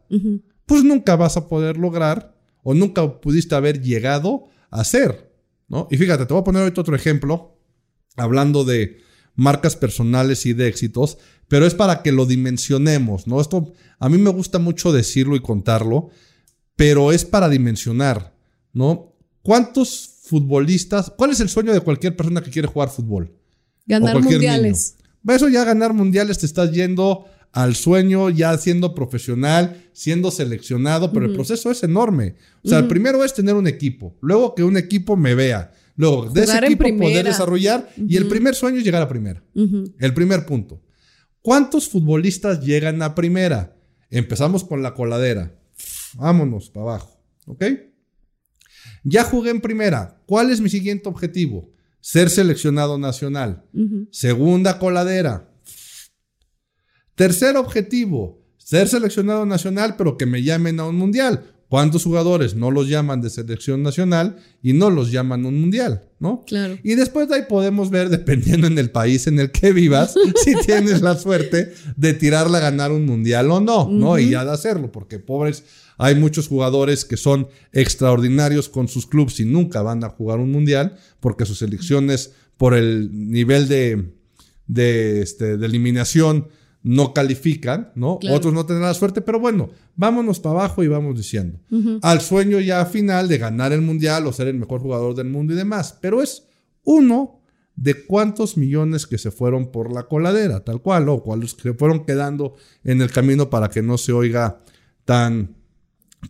pues 0.67 0.85
nunca 0.85 1.17
vas 1.17 1.37
a 1.37 1.49
poder 1.49 1.77
lograr 1.77 2.37
o 2.63 2.75
nunca 2.75 3.21
pudiste 3.21 3.55
haber 3.55 3.81
llegado 3.81 4.49
a 4.71 4.85
ser, 4.85 5.33
¿no? 5.69 5.87
Y 5.91 5.97
fíjate, 5.97 6.27
te 6.27 6.33
voy 6.33 6.41
a 6.41 6.45
poner 6.45 6.63
ahorita 6.63 6.81
otro 6.81 6.97
ejemplo, 6.97 7.59
hablando 8.17 8.65
de 8.65 8.99
marcas 9.35 9.77
personales 9.77 10.47
y 10.47 10.53
de 10.55 10.69
éxitos, 10.69 11.19
pero 11.49 11.67
es 11.67 11.75
para 11.75 12.03
que 12.03 12.13
lo 12.13 12.27
dimensionemos, 12.27 13.27
¿no? 13.27 13.41
Esto 13.41 13.73
a 13.99 14.09
mí 14.09 14.19
me 14.19 14.31
gusta 14.31 14.59
mucho 14.59 14.93
decirlo 14.93 15.37
y 15.37 15.41
contarlo, 15.41 16.11
pero 16.77 17.13
es 17.13 17.25
para 17.25 17.49
dimensionar, 17.49 18.35
¿no? 18.73 19.17
¿Cuántos 19.43 20.14
futbolistas, 20.25 21.13
cuál 21.17 21.33
es 21.33 21.41
el 21.41 21.51
sueño 21.51 21.73
de 21.73 21.81
cualquier 21.81 22.17
persona 22.17 22.43
que 22.43 22.51
quiere 22.51 22.67
jugar 22.67 22.89
fútbol? 22.89 23.31
Ganar 23.87 24.23
mundiales. 24.23 24.97
niño. 25.23 25.37
Eso 25.37 25.49
ya 25.49 25.65
ganar 25.65 25.93
mundiales 25.93 26.39
te 26.39 26.47
estás 26.47 26.73
yendo 26.73 27.27
al 27.53 27.75
sueño, 27.77 28.31
ya 28.31 28.57
siendo 28.57 28.95
profesional, 28.95 29.85
siendo 29.93 30.31
seleccionado, 30.31 31.13
pero 31.13 31.27
el 31.27 31.35
proceso 31.35 31.71
es 31.71 31.83
enorme. 31.83 32.37
O 32.63 32.69
sea, 32.69 32.79
el 32.79 32.89
primero 32.89 33.23
es 33.23 33.35
tener 33.35 33.55
un 33.55 33.67
equipo, 33.67 34.17
luego 34.21 34.55
que 34.55 34.65
un 34.65 34.77
equipo 34.77 35.17
me 35.17 35.35
vea, 35.35 35.73
luego 35.95 36.31
de 36.31 36.45
ese 36.45 36.57
equipo 36.59 36.85
poder 36.99 37.27
desarrollar 37.27 37.91
y 37.97 38.17
el 38.17 38.27
primer 38.27 38.55
sueño 38.55 38.79
es 38.79 38.85
llegar 38.85 39.03
a 39.03 39.09
primera. 39.09 39.43
El 39.55 40.15
primer 40.15 40.47
punto. 40.47 40.81
¿Cuántos 41.43 41.89
futbolistas 41.89 42.65
llegan 42.65 43.03
a 43.03 43.15
primera? 43.15 43.77
Empezamos 44.11 44.65
con 44.65 44.83
la 44.83 44.95
coladera. 44.95 45.55
Vámonos 46.15 46.71
para 46.71 46.87
abajo. 46.87 47.21
¿Ok? 47.47 47.65
Ya 49.05 49.23
jugué 49.23 49.51
en 49.51 49.61
primera. 49.61 50.21
¿Cuál 50.27 50.51
es 50.51 50.61
mi 50.61 50.69
siguiente 50.69 51.09
objetivo? 51.09 51.71
Ser 52.01 52.31
seleccionado 52.31 52.99
nacional. 52.99 53.65
Segunda 54.11 54.79
coladera. 54.79 55.51
Tercer 57.15 57.57
objetivo, 57.57 58.43
ser 58.57 58.89
seleccionado 58.89 59.47
nacional, 59.47 59.95
pero 59.97 60.17
que 60.17 60.27
me 60.27 60.43
llamen 60.43 60.81
a 60.81 60.87
un 60.87 60.97
mundial. 60.97 61.54
¿Cuántos 61.69 62.05
jugadores 62.05 62.55
no 62.55 62.71
los 62.71 62.89
llaman 62.89 63.21
de 63.21 63.31
selección 63.31 63.83
nacional 63.83 64.37
y 64.63 64.75
no 64.75 64.91
los 64.91 65.11
llaman 65.11 65.45
un 65.45 65.61
mundial? 65.61 66.05
¿No? 66.21 66.45
Claro. 66.47 66.79
Y 66.83 66.95
después 66.95 67.29
de 67.29 67.37
ahí 67.37 67.43
podemos 67.49 67.91
ver, 67.91 68.11
dependiendo 68.11 68.67
en 68.67 68.79
el 68.79 68.91
país 68.91 69.27
en 69.27 69.39
el 69.41 69.51
que 69.51 69.73
vivas, 69.73 70.15
si 70.45 70.55
tienes 70.65 71.03
la 71.03 71.17
suerte 71.17 71.73
de 71.97 72.15
tirarla 72.15 72.59
a 72.59 72.63
ganar 72.63 72.93
un 72.93 73.07
mundial 73.07 73.51
o 73.51 73.61
no, 73.61 73.89
¿no? 73.91 74.19
Y 74.19 74.31
ya 74.31 74.45
de 74.45 74.53
hacerlo, 74.53 74.93
porque 74.93 75.19
pobres, 75.19 75.65
hay 75.97 76.15
muchos 76.15 76.49
jugadores 76.49 77.05
que 77.05 77.17
son 77.17 77.49
extraordinarios 77.73 78.69
con 78.69 78.89
sus 78.89 79.07
clubes 79.07 79.41
y 79.41 79.45
nunca 79.45 79.83
van 79.83 80.05
a 80.05 80.11
jugar 80.11 80.39
un 80.39 80.53
mundial, 80.53 80.97
porque 81.21 81.47
sus 81.47 81.59
selecciones, 81.59 82.33
por 82.57 82.75
el 82.75 83.11
nivel 83.31 83.69
de, 83.69 84.13
de, 84.67 85.23
este, 85.23 85.57
de 85.57 85.67
eliminación, 85.67 86.49
no 86.85 87.15
califican, 87.15 87.91
¿no? 87.95 88.19
Claro. 88.19 88.37
Otros 88.37 88.53
no 88.53 88.67
tendrán 88.67 88.89
la 88.89 88.95
suerte, 88.95 89.23
pero 89.23 89.41
bueno, 89.41 89.71
vámonos 89.97 90.39
para 90.39 90.61
abajo 90.61 90.85
y 90.85 90.89
vamos 90.89 91.17
diciendo. 91.17 91.59
Al 92.03 92.21
sueño 92.21 92.61
ya 92.61 92.85
final 92.85 93.27
de 93.27 93.39
ganar 93.39 93.73
el 93.73 93.81
mundial 93.81 94.27
o 94.27 94.33
ser 94.35 94.49
el 94.49 94.59
mejor 94.59 94.81
jugador 94.81 95.15
del 95.15 95.29
mundo 95.29 95.55
y 95.55 95.57
demás. 95.57 95.99
Pero 96.01 96.23
es 96.23 96.47
uno 96.85 97.41
de 97.75 98.05
cuántos 98.05 98.59
millones 98.59 99.07
que 99.07 99.17
se 99.17 99.31
fueron 99.31 99.73
por 99.73 99.93
la 99.93 100.05
coladera, 100.05 100.63
tal 100.63 100.83
cual, 100.83 101.09
o 101.09 101.23
cuáles 101.23 101.55
que 101.55 101.73
fueron 101.73 102.05
quedando 102.05 102.55
en 102.85 103.01
el 103.01 103.11
camino 103.11 103.49
para 103.49 103.71
que 103.71 103.81
no 103.81 103.97
se 103.97 104.13
oiga 104.13 104.61
tan, 105.07 105.57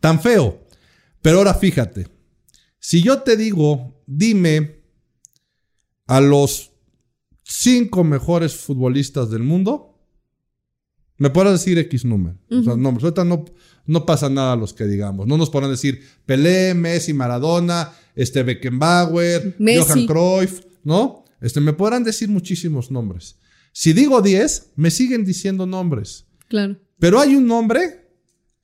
tan 0.01 0.21
feo. 0.21 0.61
Pero 1.21 1.39
ahora 1.39 1.55
fíjate, 1.55 2.07
si 2.79 3.03
yo 3.03 3.23
te 3.23 3.37
digo, 3.37 4.05
dime 4.07 4.85
a 6.07 6.21
los 6.21 6.71
cinco 7.43 8.05
mejores 8.05 8.55
futbolistas 8.55 9.31
del 9.31 9.43
mundo, 9.43 9.94
me 11.17 11.31
podrás 11.31 11.53
decir 11.53 11.79
X 11.79 12.05
número. 12.05 12.37
O 12.51 12.63
sea, 12.63 12.77
no, 12.77 12.89
ahorita 12.89 13.25
no, 13.25 13.45
no 13.87 14.07
pasa 14.07 14.29
nada 14.29 14.53
a 14.53 14.57
los 14.57 14.73
que 14.73 14.85
digamos. 14.85 15.27
No 15.27 15.37
nos 15.37 15.51
podrán 15.51 15.71
decir 15.71 16.03
Pelé, 16.27 16.75
Messi, 16.75 17.13
Maradona, 17.13 17.93
este 18.15 18.43
Beckenbauer, 18.43 19.57
Messi. 19.59 19.81
Johan 19.81 20.07
Cruyff, 20.07 20.61
¿no? 20.83 21.25
Este, 21.41 21.61
me 21.61 21.73
podrán 21.73 22.05
decir 22.05 22.29
muchísimos 22.29 22.91
nombres. 22.91 23.37
Si 23.73 23.93
digo 23.93 24.23
10, 24.23 24.73
me 24.77 24.91
siguen 24.91 25.25
diciendo 25.25 25.67
nombres. 25.67 26.27
Claro. 26.49 26.79
Pero 26.99 27.21
hay 27.21 27.35
un 27.35 27.47
nombre 27.47 28.09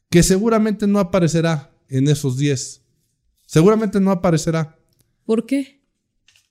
que 0.09 0.23
seguramente 0.23 0.87
no 0.87 0.99
aparecerá 0.99 1.73
en 1.89 2.09
esos 2.09 2.37
10. 2.37 2.83
Seguramente 3.47 4.01
no 4.01 4.11
aparecerá. 4.11 4.79
¿Por 5.25 5.47
qué? 5.47 5.80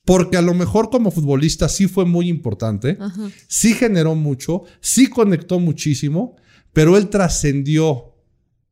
Porque 0.06 0.38
a 0.38 0.42
lo 0.42 0.54
mejor 0.54 0.90
como 0.90 1.12
futbolista 1.12 1.70
sí 1.70 1.88
fue 1.88 2.06
muy 2.06 2.30
importante, 2.30 2.98
Ajá. 3.00 3.30
sí 3.48 3.74
generó 3.74 4.16
mucho, 4.16 4.64
sí 4.82 5.08
conectó 5.08 5.60
muchísimo, 5.60 6.36
pero 6.74 6.98
él 6.98 7.10
trascendió 7.10 8.16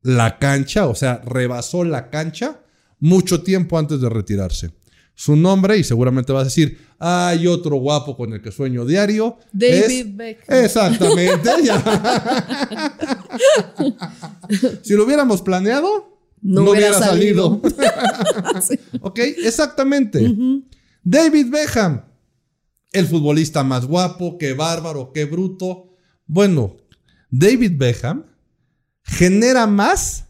la 0.01 0.39
cancha, 0.39 0.87
o 0.87 0.95
sea, 0.95 1.21
rebasó 1.25 1.83
la 1.83 2.09
cancha 2.09 2.61
mucho 2.99 3.43
tiempo 3.43 3.77
antes 3.77 4.01
de 4.01 4.09
retirarse. 4.09 4.71
Su 5.13 5.35
nombre, 5.35 5.77
y 5.77 5.83
seguramente 5.83 6.31
vas 6.31 6.41
a 6.41 6.45
decir, 6.45 6.79
hay 6.99 7.47
otro 7.47 7.77
guapo 7.77 8.15
con 8.15 8.33
el 8.33 8.41
que 8.41 8.51
sueño 8.51 8.85
diario. 8.85 9.37
David 9.51 10.07
Beckham. 10.13 10.63
Exactamente. 10.63 11.49
si 14.83 14.93
lo 14.93 15.05
hubiéramos 15.05 15.41
planeado, 15.41 16.19
no, 16.41 16.69
hubiera, 16.69 16.93
salido. 16.93 17.47
ok, 19.01 19.19
exactamente. 19.43 20.35
David 21.09 21.47
Beckham, 21.49 22.03
el 22.91 23.07
futbolista 23.07 23.63
más 23.63 23.85
guapo, 23.85 24.37
qué 24.37 24.51
bárbaro, 24.51 25.13
qué 25.13 25.23
bruto. 25.23 25.95
Bueno, 26.25 26.75
David 27.31 27.77
Beckham 27.77 28.25
genera 29.03 29.67
más 29.67 30.25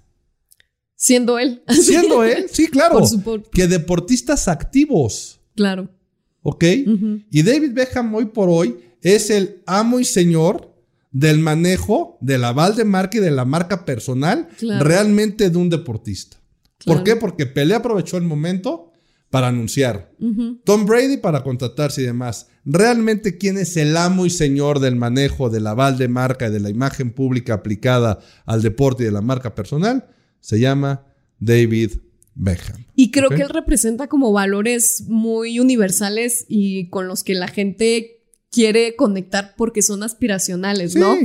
Siendo 0.96 1.40
él. 1.40 1.64
Siendo 1.70 2.24
él, 2.24 2.46
sí, 2.52 2.68
claro. 2.68 3.02
que 3.52 3.68
deportistas 3.68 4.48
activos. 4.48 5.40
Claro. 5.56 5.90
¿Ok? 6.44 6.64
Y 7.32 7.42
David 7.42 7.74
Beckham 7.74 8.14
hoy 8.14 8.26
por 8.26 8.48
hoy 8.48 8.78
es 9.02 9.32
el 9.32 9.64
amo 9.66 10.00
y 10.00 10.06
señor 10.06 10.76
del 11.12 11.40
manejo 11.40 12.20
del 12.22 12.44
aval 12.44 12.76
de 12.76 12.84
marca 12.84 13.18
y 13.18 13.22
de 13.22 13.32
la 13.32 13.46
marca 13.46 13.84
personal 13.84 14.48
realmente 14.62 15.50
de 15.50 15.58
un 15.58 15.72
deportista. 15.72 16.38
¿Por 16.86 17.04
qué? 17.04 17.16
Porque 17.16 17.48
Pelé 17.48 17.74
aprovechó 17.74 18.18
el 18.18 18.24
momento 18.24 18.87
para 19.38 19.50
anunciar. 19.50 20.12
Tom 20.64 20.88
Brady 20.88 21.18
para 21.18 21.44
contratarse 21.44 22.02
y 22.02 22.06
demás. 22.06 22.48
Realmente, 22.66 23.38
¿quién 23.38 23.60
es 23.60 23.78
el 23.78 23.96
amo 23.96 24.26
y 24.26 24.32
señor 24.32 24.80
del 24.80 24.96
manejo 24.96 25.52
del 25.52 25.68
aval 25.68 26.00
de 26.00 26.08
marca 26.08 26.48
y 26.48 26.52
de 26.52 26.60
la 26.60 26.72
imagen 26.72 27.12
pública 27.12 27.54
aplicada 27.54 28.18
al 28.48 28.64
deporte 28.64 29.04
y 29.04 29.06
de 29.06 29.12
la 29.12 29.22
marca 29.22 29.54
personal? 29.54 30.08
se 30.40 30.60
llama 30.60 31.06
David 31.40 31.92
Beckham. 32.34 32.86
Y 32.96 33.12
creo 33.12 33.30
que 33.30 33.44
él 33.44 33.50
representa 33.50 34.08
como 34.08 34.32
valores 34.32 35.04
muy 35.08 35.60
universales 35.60 36.46
y 36.48 36.90
con 36.90 37.08
los 37.08 37.24
que 37.24 37.36
la 37.36 37.48
gente 37.48 38.24
quiere 38.50 38.96
conectar 38.96 39.54
porque 39.56 39.84
son 39.84 40.02
aspiracionales, 40.02 40.96
¿no? 40.96 41.16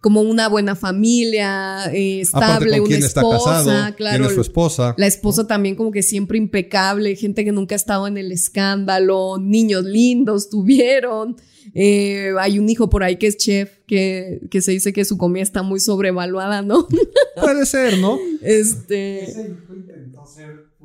Como 0.00 0.22
una 0.22 0.48
buena 0.48 0.76
familia, 0.76 1.92
eh, 1.92 2.20
estable, 2.20 2.80
una 2.80 2.96
esposa, 2.96 3.94
claro. 3.96 4.24
¿Quién 4.24 4.34
su 4.34 4.40
esposa? 4.40 4.94
La 4.96 5.06
esposa 5.06 5.46
también 5.46 5.74
como 5.74 5.90
que 5.90 6.02
siempre 6.02 6.38
impecable, 6.38 7.14
gente 7.16 7.44
que 7.44 7.52
nunca 7.52 7.74
ha 7.74 7.76
estado 7.76 8.06
en 8.06 8.16
el 8.16 8.32
escándalo, 8.32 9.36
niños 9.38 9.84
lindos 9.84 10.48
tuvieron. 10.48 11.36
Eh, 11.74 12.32
hay 12.38 12.58
un 12.58 12.68
hijo 12.68 12.88
por 12.88 13.02
ahí 13.02 13.16
que 13.16 13.26
es 13.26 13.36
chef, 13.36 13.70
que, 13.86 14.40
que, 14.50 14.62
se 14.62 14.72
dice 14.72 14.92
que 14.92 15.04
su 15.04 15.18
comida 15.18 15.42
está 15.42 15.62
muy 15.62 15.80
sobrevaluada, 15.80 16.62
¿no? 16.62 16.88
Puede 17.40 17.66
ser, 17.66 17.98
¿no? 17.98 18.18
Este. 18.42 19.54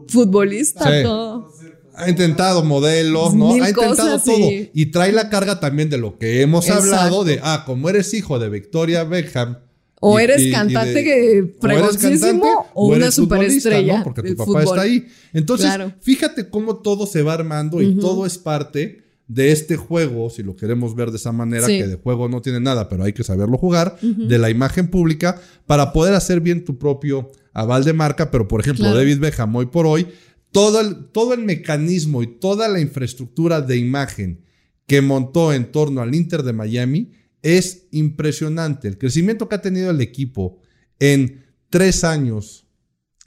Futbolista, 0.07 1.03
todo. 1.03 1.51
Ha 1.97 2.09
intentado 2.09 2.63
modelos, 2.63 3.33
¿no? 3.33 3.53
ha 3.53 3.69
intentado 3.69 4.19
todo. 4.19 4.49
Y 4.73 4.87
trae 4.87 5.11
la 5.11 5.29
carga 5.29 5.59
también 5.59 5.89
de 5.89 5.97
lo 5.97 6.17
que 6.17 6.41
hemos 6.41 6.69
hablado 6.69 7.23
de, 7.23 7.39
ah, 7.43 7.63
como 7.65 7.89
eres 7.89 8.13
hijo 8.13 8.39
de 8.39 8.49
Victoria 8.49 9.03
Beckham. 9.03 9.59
O 10.01 10.19
eres 10.19 10.51
cantante 10.51 11.03
que 11.03 11.55
fregoncísimo 11.59 12.67
o, 12.73 12.87
una 12.87 13.11
superestrella. 13.11 13.99
¿no? 13.99 14.03
Porque 14.03 14.21
tu 14.21 14.35
papá 14.35 14.63
está 14.63 14.81
ahí. 14.81 15.07
Entonces, 15.33 15.71
fíjate 16.01 16.49
cómo 16.49 16.77
todo 16.77 17.07
se 17.07 17.23
va 17.23 17.33
armando 17.33 17.81
y 17.81 17.95
todo 17.95 18.25
es 18.25 18.37
parte 18.37 19.05
de 19.27 19.51
este 19.51 19.75
juego, 19.75 20.29
si 20.29 20.43
lo 20.43 20.55
queremos 20.55 20.95
ver 20.95 21.09
de 21.09 21.17
esa 21.17 21.31
manera, 21.31 21.65
que 21.65 21.87
de 21.87 21.95
juego 21.95 22.29
no 22.29 22.41
tiene 22.41 22.59
nada, 22.59 22.89
pero 22.89 23.03
hay 23.03 23.13
que 23.13 23.23
saberlo 23.23 23.57
jugar, 23.57 23.97
de 24.01 24.37
la 24.37 24.49
imagen 24.49 24.87
pública, 24.87 25.41
para 25.65 25.93
poder 25.93 26.13
hacer 26.13 26.41
bien 26.41 26.63
tu 26.63 26.77
propio 26.77 27.31
aval 27.53 27.83
de 27.83 27.93
marca. 27.93 28.29
Pero, 28.29 28.47
por 28.47 28.61
ejemplo, 28.61 28.93
David 28.93 29.19
Beckham 29.19 29.55
hoy 29.55 29.65
por 29.65 29.87
hoy, 29.87 30.07
todo 30.55 30.79
el, 30.79 31.07
todo 31.07 31.33
el 31.33 31.43
mecanismo 31.43 32.23
y 32.23 32.27
toda 32.27 32.69
la 32.69 32.79
infraestructura 32.79 33.59
de 33.59 33.75
imagen 33.75 34.45
que 34.87 35.01
montó 35.01 35.51
en 35.51 35.69
torno 35.69 36.01
al 36.01 36.15
Inter 36.15 36.43
de 36.43 36.53
Miami 36.53 37.11
es 37.41 37.87
impresionante. 37.91 38.87
El 38.87 38.97
crecimiento 38.97 39.49
que 39.49 39.55
ha 39.55 39.61
tenido 39.61 39.91
el 39.91 39.99
equipo 39.99 40.61
en 40.97 41.43
tres 41.69 42.05
años 42.05 42.67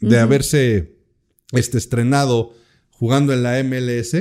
de 0.01 0.19
haberse 0.19 0.97
este, 1.53 1.77
estrenado 1.77 2.55
jugando 2.89 3.35
en 3.35 3.43
la 3.43 3.63
MLS 3.63 4.15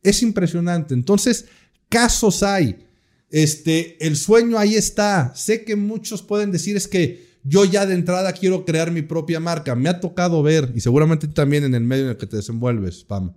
es 0.00 0.22
impresionante. 0.22 0.94
Entonces, 0.94 1.46
casos 1.88 2.44
hay. 2.44 2.86
Este, 3.28 3.96
el 4.06 4.14
sueño 4.14 4.56
ahí 4.56 4.76
está. 4.76 5.34
Sé 5.34 5.64
que 5.64 5.74
muchos 5.74 6.22
pueden 6.22 6.52
decir 6.52 6.76
es 6.76 6.86
que 6.86 7.26
yo 7.44 7.64
ya 7.64 7.86
de 7.86 7.94
entrada 7.94 8.32
quiero 8.32 8.64
crear 8.64 8.90
mi 8.90 9.02
propia 9.02 9.40
marca. 9.40 9.74
Me 9.74 9.88
ha 9.88 10.00
tocado 10.00 10.42
ver, 10.42 10.72
y 10.74 10.80
seguramente 10.80 11.28
también 11.28 11.64
en 11.64 11.74
el 11.74 11.82
medio 11.82 12.04
en 12.04 12.10
el 12.10 12.16
que 12.16 12.26
te 12.26 12.36
desenvuelves, 12.36 13.04
Pam. 13.04 13.34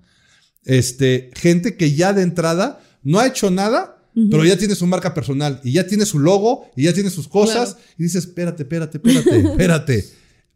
Este, 0.64 1.32
gente 1.36 1.78
que 1.78 1.94
ya 1.94 2.14
de 2.14 2.24
entrada 2.24 2.82
no 3.04 3.20
ha 3.20 3.28
hecho 3.28 3.52
nada, 3.52 3.92
pero 4.32 4.46
ya 4.46 4.58
tiene 4.58 4.76
su 4.76 4.88
marca 4.88 5.14
personal 5.14 5.60
y 5.62 5.74
ya 5.74 5.86
tiene 5.86 6.06
su 6.06 6.20
logo 6.20 6.70
y 6.76 6.84
ya 6.84 6.94
tiene 6.94 7.10
sus 7.10 7.28
cosas. 7.28 7.78
Y 7.98 8.04
dices, 8.04 8.26
espérate, 8.26 8.64
espérate, 8.64 8.98
espérate, 8.98 9.40
espérate. 9.52 10.06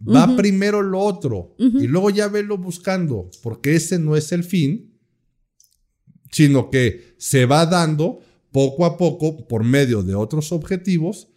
Va 0.07 0.35
primero 0.37 0.81
lo 0.81 0.99
otro 0.99 1.55
y 1.57 1.87
luego 1.87 2.09
ya 2.09 2.29
velo 2.29 2.57
buscando, 2.57 3.29
porque 3.43 3.75
ese 3.75 3.99
no 3.99 4.15
es 4.15 4.31
el 4.31 4.45
fin 4.45 4.89
sino 6.31 6.69
que 6.69 7.15
se 7.17 7.45
va 7.45 7.65
dando 7.65 8.19
poco 8.51 8.85
a 8.85 8.97
poco 8.97 9.47
por 9.47 9.63
medio 9.63 10.03
de 10.03 10.15
otros 10.15 10.51
objetivos 10.51 11.27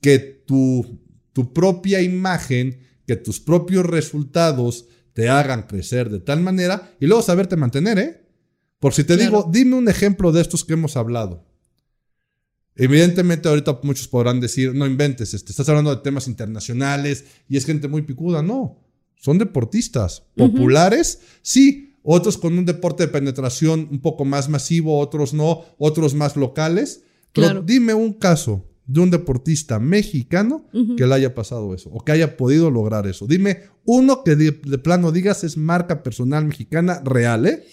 que 0.00 0.18
tu, 0.18 1.00
tu 1.36 1.52
propia 1.52 2.00
imagen, 2.00 2.80
que 3.06 3.14
tus 3.14 3.40
propios 3.40 3.84
resultados 3.84 4.86
te 5.12 5.28
hagan 5.28 5.64
crecer 5.64 6.08
de 6.08 6.18
tal 6.18 6.40
manera 6.40 6.96
y 6.98 7.04
luego 7.04 7.20
saberte 7.20 7.56
mantener, 7.56 7.98
¿eh? 7.98 8.26
Por 8.78 8.94
si 8.94 9.04
te 9.04 9.18
digo, 9.18 9.46
dime 9.52 9.76
un 9.76 9.86
ejemplo 9.86 10.32
de 10.32 10.40
estos 10.40 10.64
que 10.64 10.72
hemos 10.72 10.96
hablado. 10.96 11.46
Evidentemente 12.74 13.50
ahorita 13.50 13.80
muchos 13.82 14.08
podrán 14.08 14.40
decir, 14.40 14.74
no 14.74 14.86
inventes, 14.86 15.34
este, 15.34 15.52
estás 15.52 15.68
hablando 15.68 15.94
de 15.94 16.00
temas 16.00 16.26
internacionales 16.26 17.26
y 17.50 17.58
es 17.58 17.66
gente 17.66 17.86
muy 17.86 18.00
picuda. 18.00 18.40
No, 18.42 18.82
son 19.16 19.36
deportistas 19.36 20.22
populares, 20.34 21.20
sí, 21.42 21.92
otros 22.02 22.38
con 22.38 22.56
un 22.56 22.64
deporte 22.64 23.04
de 23.04 23.12
penetración 23.12 23.88
un 23.90 24.00
poco 24.00 24.24
más 24.24 24.48
masivo, 24.48 24.98
otros 24.98 25.34
no, 25.34 25.66
otros 25.76 26.14
más 26.14 26.34
locales. 26.34 27.02
Pero 27.34 27.60
dime 27.60 27.92
un 27.92 28.14
caso 28.14 28.70
de 28.86 29.00
un 29.00 29.10
deportista 29.10 29.80
mexicano 29.80 30.68
que 30.96 31.06
le 31.06 31.14
haya 31.14 31.34
pasado 31.34 31.74
eso 31.74 31.90
o 31.90 32.04
que 32.04 32.12
haya 32.12 32.36
podido 32.36 32.70
lograr 32.70 33.06
eso. 33.06 33.26
Dime 33.26 33.62
uno 33.84 34.22
que 34.24 34.36
de, 34.36 34.52
plano 34.52 35.12
digas 35.12 35.44
es 35.44 35.56
marca 35.56 36.02
personal 36.02 36.44
mexicana 36.44 37.00
real, 37.04 37.46
¿eh? 37.46 37.64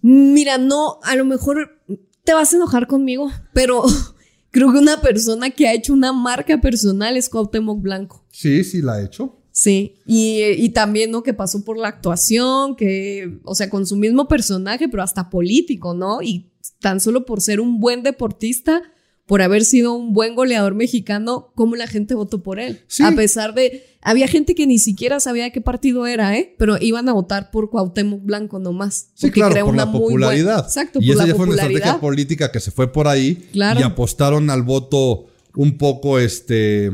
Mira, 0.00 0.58
no, 0.58 0.98
a 1.02 1.16
lo 1.16 1.24
mejor 1.24 1.82
te 2.24 2.32
vas 2.34 2.52
a 2.52 2.56
enojar 2.56 2.86
conmigo, 2.86 3.30
pero 3.52 3.82
creo 4.50 4.72
que 4.72 4.78
una 4.78 5.00
persona 5.00 5.50
que 5.50 5.68
ha 5.68 5.74
hecho 5.74 5.92
una 5.92 6.12
marca 6.12 6.60
personal 6.60 7.16
es 7.16 7.28
Cuauhtémoc 7.28 7.80
Blanco. 7.80 8.24
Sí, 8.30 8.64
sí 8.64 8.82
la 8.82 8.94
ha 8.94 9.04
hecho. 9.04 9.34
Sí, 9.50 9.96
y, 10.06 10.42
y, 10.56 10.68
también, 10.68 11.10
¿no? 11.10 11.24
Que 11.24 11.34
pasó 11.34 11.64
por 11.64 11.78
la 11.78 11.88
actuación, 11.88 12.76
que, 12.76 13.40
o 13.42 13.56
sea, 13.56 13.68
con 13.68 13.86
su 13.86 13.96
mismo 13.96 14.28
personaje, 14.28 14.88
pero 14.88 15.02
hasta 15.02 15.30
político, 15.30 15.94
¿no? 15.94 16.22
Y 16.22 16.52
tan 16.78 17.00
solo 17.00 17.24
por 17.24 17.40
ser 17.40 17.58
un 17.60 17.80
buen 17.80 18.04
deportista, 18.04 18.82
por 19.28 19.42
haber 19.42 19.66
sido 19.66 19.92
un 19.92 20.14
buen 20.14 20.34
goleador 20.34 20.74
mexicano, 20.74 21.52
¿cómo 21.54 21.76
la 21.76 21.86
gente 21.86 22.14
votó 22.14 22.42
por 22.42 22.58
él? 22.58 22.80
A 23.04 23.12
pesar 23.12 23.54
de, 23.54 23.84
había 24.00 24.26
gente 24.26 24.54
que 24.54 24.66
ni 24.66 24.78
siquiera 24.78 25.20
sabía 25.20 25.44
de 25.44 25.52
qué 25.52 25.60
partido 25.60 26.06
era, 26.06 26.34
¿eh? 26.34 26.54
Pero 26.56 26.78
iban 26.80 27.10
a 27.10 27.12
votar 27.12 27.50
por 27.50 27.68
Cuauhtémoc 27.68 28.24
Blanco 28.24 28.58
nomás. 28.58 29.08
Sí, 29.12 29.30
claro, 29.30 29.66
por 29.66 29.76
la 29.76 29.92
popularidad. 29.92 30.60
exacto, 30.60 30.98
y 31.02 31.12
esa 31.12 31.26
ya 31.26 31.34
fue 31.34 31.44
una 31.44 31.56
estrategia 31.56 32.00
política 32.00 32.50
que 32.50 32.58
se 32.58 32.70
fue 32.70 32.90
por 32.90 33.06
ahí 33.06 33.50
y 33.52 33.82
apostaron 33.82 34.48
al 34.48 34.62
voto 34.62 35.26
un 35.54 35.76
poco, 35.76 36.18
este 36.18 36.90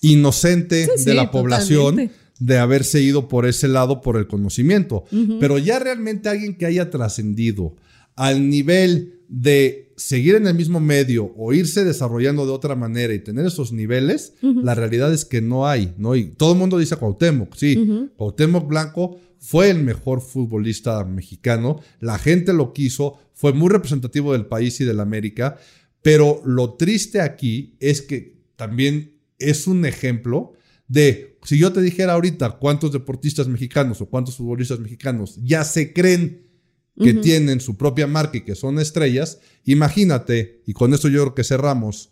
inocente 0.00 0.88
de 1.04 1.14
la 1.14 1.30
población 1.30 2.10
de 2.40 2.58
haberse 2.58 3.00
ido 3.00 3.28
por 3.28 3.46
ese 3.46 3.68
lado 3.68 4.00
por 4.00 4.16
el 4.16 4.26
conocimiento. 4.26 5.04
Pero 5.38 5.58
ya 5.58 5.78
realmente 5.78 6.28
alguien 6.28 6.56
que 6.56 6.66
haya 6.66 6.90
trascendido 6.90 7.76
al 8.16 8.50
nivel 8.50 9.20
de 9.28 9.87
seguir 9.98 10.36
en 10.36 10.46
el 10.46 10.54
mismo 10.54 10.78
medio 10.78 11.34
o 11.36 11.52
irse 11.52 11.84
desarrollando 11.84 12.46
de 12.46 12.52
otra 12.52 12.76
manera 12.76 13.12
y 13.12 13.18
tener 13.18 13.44
esos 13.44 13.72
niveles, 13.72 14.34
la 14.40 14.74
realidad 14.74 15.12
es 15.12 15.24
que 15.24 15.42
no 15.42 15.66
hay, 15.66 15.92
¿no? 15.98 16.14
Y 16.14 16.28
todo 16.28 16.52
el 16.52 16.58
mundo 16.58 16.78
dice 16.78 16.96
Cuauhtémoc, 16.96 17.54
sí, 17.56 18.08
Cuauhtémoc 18.16 18.68
Blanco 18.68 19.18
fue 19.38 19.70
el 19.70 19.82
mejor 19.82 20.20
futbolista 20.20 21.04
mexicano, 21.04 21.80
la 22.00 22.18
gente 22.18 22.52
lo 22.52 22.72
quiso, 22.72 23.18
fue 23.34 23.52
muy 23.52 23.68
representativo 23.70 24.32
del 24.32 24.46
país 24.46 24.80
y 24.80 24.84
de 24.84 24.94
la 24.94 25.02
América, 25.02 25.58
pero 26.00 26.40
lo 26.44 26.74
triste 26.74 27.20
aquí 27.20 27.76
es 27.80 28.00
que 28.00 28.38
también 28.54 29.18
es 29.38 29.66
un 29.66 29.84
ejemplo 29.84 30.52
de, 30.86 31.38
si 31.42 31.58
yo 31.58 31.72
te 31.72 31.82
dijera 31.82 32.14
ahorita 32.14 32.52
cuántos 32.58 32.92
deportistas 32.92 33.48
mexicanos 33.48 34.00
o 34.00 34.06
cuántos 34.06 34.36
futbolistas 34.36 34.78
mexicanos 34.78 35.38
ya 35.42 35.64
se 35.64 35.92
creen 35.92 36.47
que 36.98 37.14
tienen 37.14 37.60
su 37.60 37.76
propia 37.76 38.06
marca 38.06 38.38
y 38.38 38.44
que 38.44 38.54
son 38.54 38.78
estrellas, 38.78 39.40
imagínate, 39.64 40.62
y 40.66 40.72
con 40.72 40.92
esto 40.92 41.08
yo 41.08 41.22
creo 41.22 41.34
que 41.34 41.44
cerramos, 41.44 42.10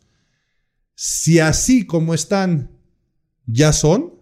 si 0.95 1.41
así 1.41 1.87
como 1.87 2.15
están 2.15 2.79
ya 3.47 3.73
son, 3.73 4.15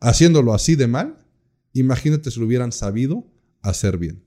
haciéndolo 0.00 0.54
así 0.54 0.74
de 0.74 0.86
mal, 0.86 1.26
imagínate 1.72 2.30
si 2.30 2.40
lo 2.40 2.46
hubieran 2.46 2.72
sabido 2.72 3.26
hacer 3.62 3.98
bien. 3.98 4.24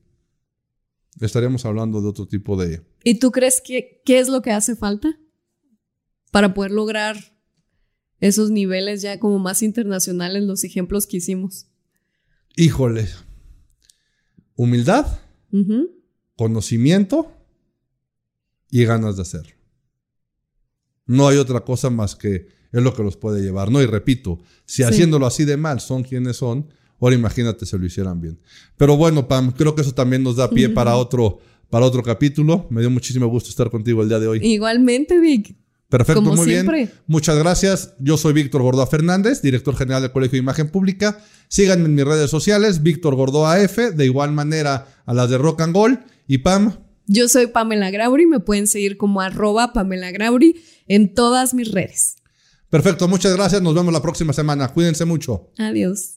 Estaríamos 1.19 1.65
hablando 1.65 2.01
de 2.01 2.07
otro 2.07 2.27
tipo 2.27 2.57
de... 2.57 2.85
¿Y 3.03 3.19
tú 3.19 3.31
crees 3.31 3.61
que 3.61 4.01
qué 4.05 4.19
es 4.19 4.29
lo 4.29 4.41
que 4.41 4.51
hace 4.51 4.75
falta 4.75 5.19
para 6.31 6.53
poder 6.53 6.71
lograr 6.71 7.17
esos 8.19 8.51
niveles 8.51 9.01
ya 9.01 9.19
como 9.19 9.39
más 9.39 9.63
internacionales, 9.63 10.43
los 10.43 10.63
ejemplos 10.63 11.07
que 11.07 11.17
hicimos? 11.17 11.67
Híjole. 12.55 13.07
Humildad, 14.57 15.07
conocimiento 16.35 17.31
y 18.69 18.83
ganas 18.85 19.15
de 19.15 19.21
hacer. 19.21 19.55
No 21.05 21.27
hay 21.27 21.37
otra 21.37 21.61
cosa 21.61 21.89
más 21.89 22.15
que 22.15 22.47
es 22.71 22.83
lo 22.83 22.93
que 22.93 23.03
los 23.03 23.15
puede 23.15 23.41
llevar. 23.41 23.71
No, 23.71 23.81
y 23.81 23.85
repito, 23.85 24.39
si 24.65 24.77
Sí. 24.77 24.83
haciéndolo 24.83 25.25
así 25.25 25.45
de 25.45 25.55
mal 25.57 25.79
son 25.79 26.03
quienes 26.03 26.35
son, 26.37 26.67
ahora 26.99 27.15
imagínate 27.15 27.65
si 27.65 27.77
lo 27.77 27.85
hicieran 27.85 28.19
bien. 28.19 28.39
Pero 28.75 28.97
bueno, 28.97 29.27
Pam, 29.27 29.51
creo 29.51 29.73
que 29.73 29.81
eso 29.81 29.93
también 29.93 30.21
nos 30.23 30.35
da 30.35 30.49
pie 30.49 30.67
para 30.69 30.97
otro, 30.97 31.39
para 31.69 31.85
otro 31.85 32.03
capítulo. 32.03 32.67
Me 32.69 32.81
dio 32.81 32.89
muchísimo 32.89 33.27
gusto 33.27 33.49
estar 33.49 33.69
contigo 33.69 34.01
el 34.01 34.09
día 34.09 34.19
de 34.19 34.27
hoy. 34.27 34.39
Igualmente, 34.45 35.19
Vic. 35.19 35.55
Perfecto, 35.89 36.21
como 36.21 36.35
muy 36.35 36.45
siempre. 36.45 36.77
bien. 36.77 36.91
Muchas 37.07 37.37
gracias. 37.37 37.93
Yo 37.99 38.17
soy 38.17 38.33
Víctor 38.33 38.61
Gordoa 38.61 38.87
Fernández, 38.87 39.41
director 39.41 39.75
general 39.75 40.01
del 40.01 40.11
Colegio 40.11 40.33
de 40.33 40.39
Imagen 40.39 40.69
Pública. 40.69 41.19
Síganme 41.47 41.85
en 41.85 41.95
mis 41.95 42.03
redes 42.05 42.29
sociales, 42.29 42.83
Víctor 42.83 43.15
Gordoa 43.15 43.61
F, 43.61 43.91
de 43.91 44.05
igual 44.05 44.33
manera 44.33 44.87
a 45.05 45.13
las 45.13 45.29
de 45.29 45.37
Rock 45.37 45.61
and 45.61 45.73
Gold. 45.73 45.99
Y 46.27 46.39
Pam, 46.39 46.73
Yo 47.05 47.29
soy 47.29 47.47
Pamela 47.47 47.89
Grauri, 47.89 48.25
me 48.25 48.41
pueden 48.41 48.67
seguir 48.67 48.97
como 48.97 49.21
arroba 49.21 49.71
Pamela 49.71 50.11
Grauri 50.11 50.61
en 50.87 51.13
todas 51.13 51.53
mis 51.53 51.71
redes. 51.71 52.17
perfecto, 52.69 53.07
muchas 53.07 53.33
gracias. 53.33 53.61
Nos 53.61 53.73
vemos 53.73 53.93
la 53.93 54.01
próxima 54.01 54.33
semana. 54.33 54.67
Cuídense 54.67 55.05
mucho. 55.05 55.51
Adiós. 55.57 56.15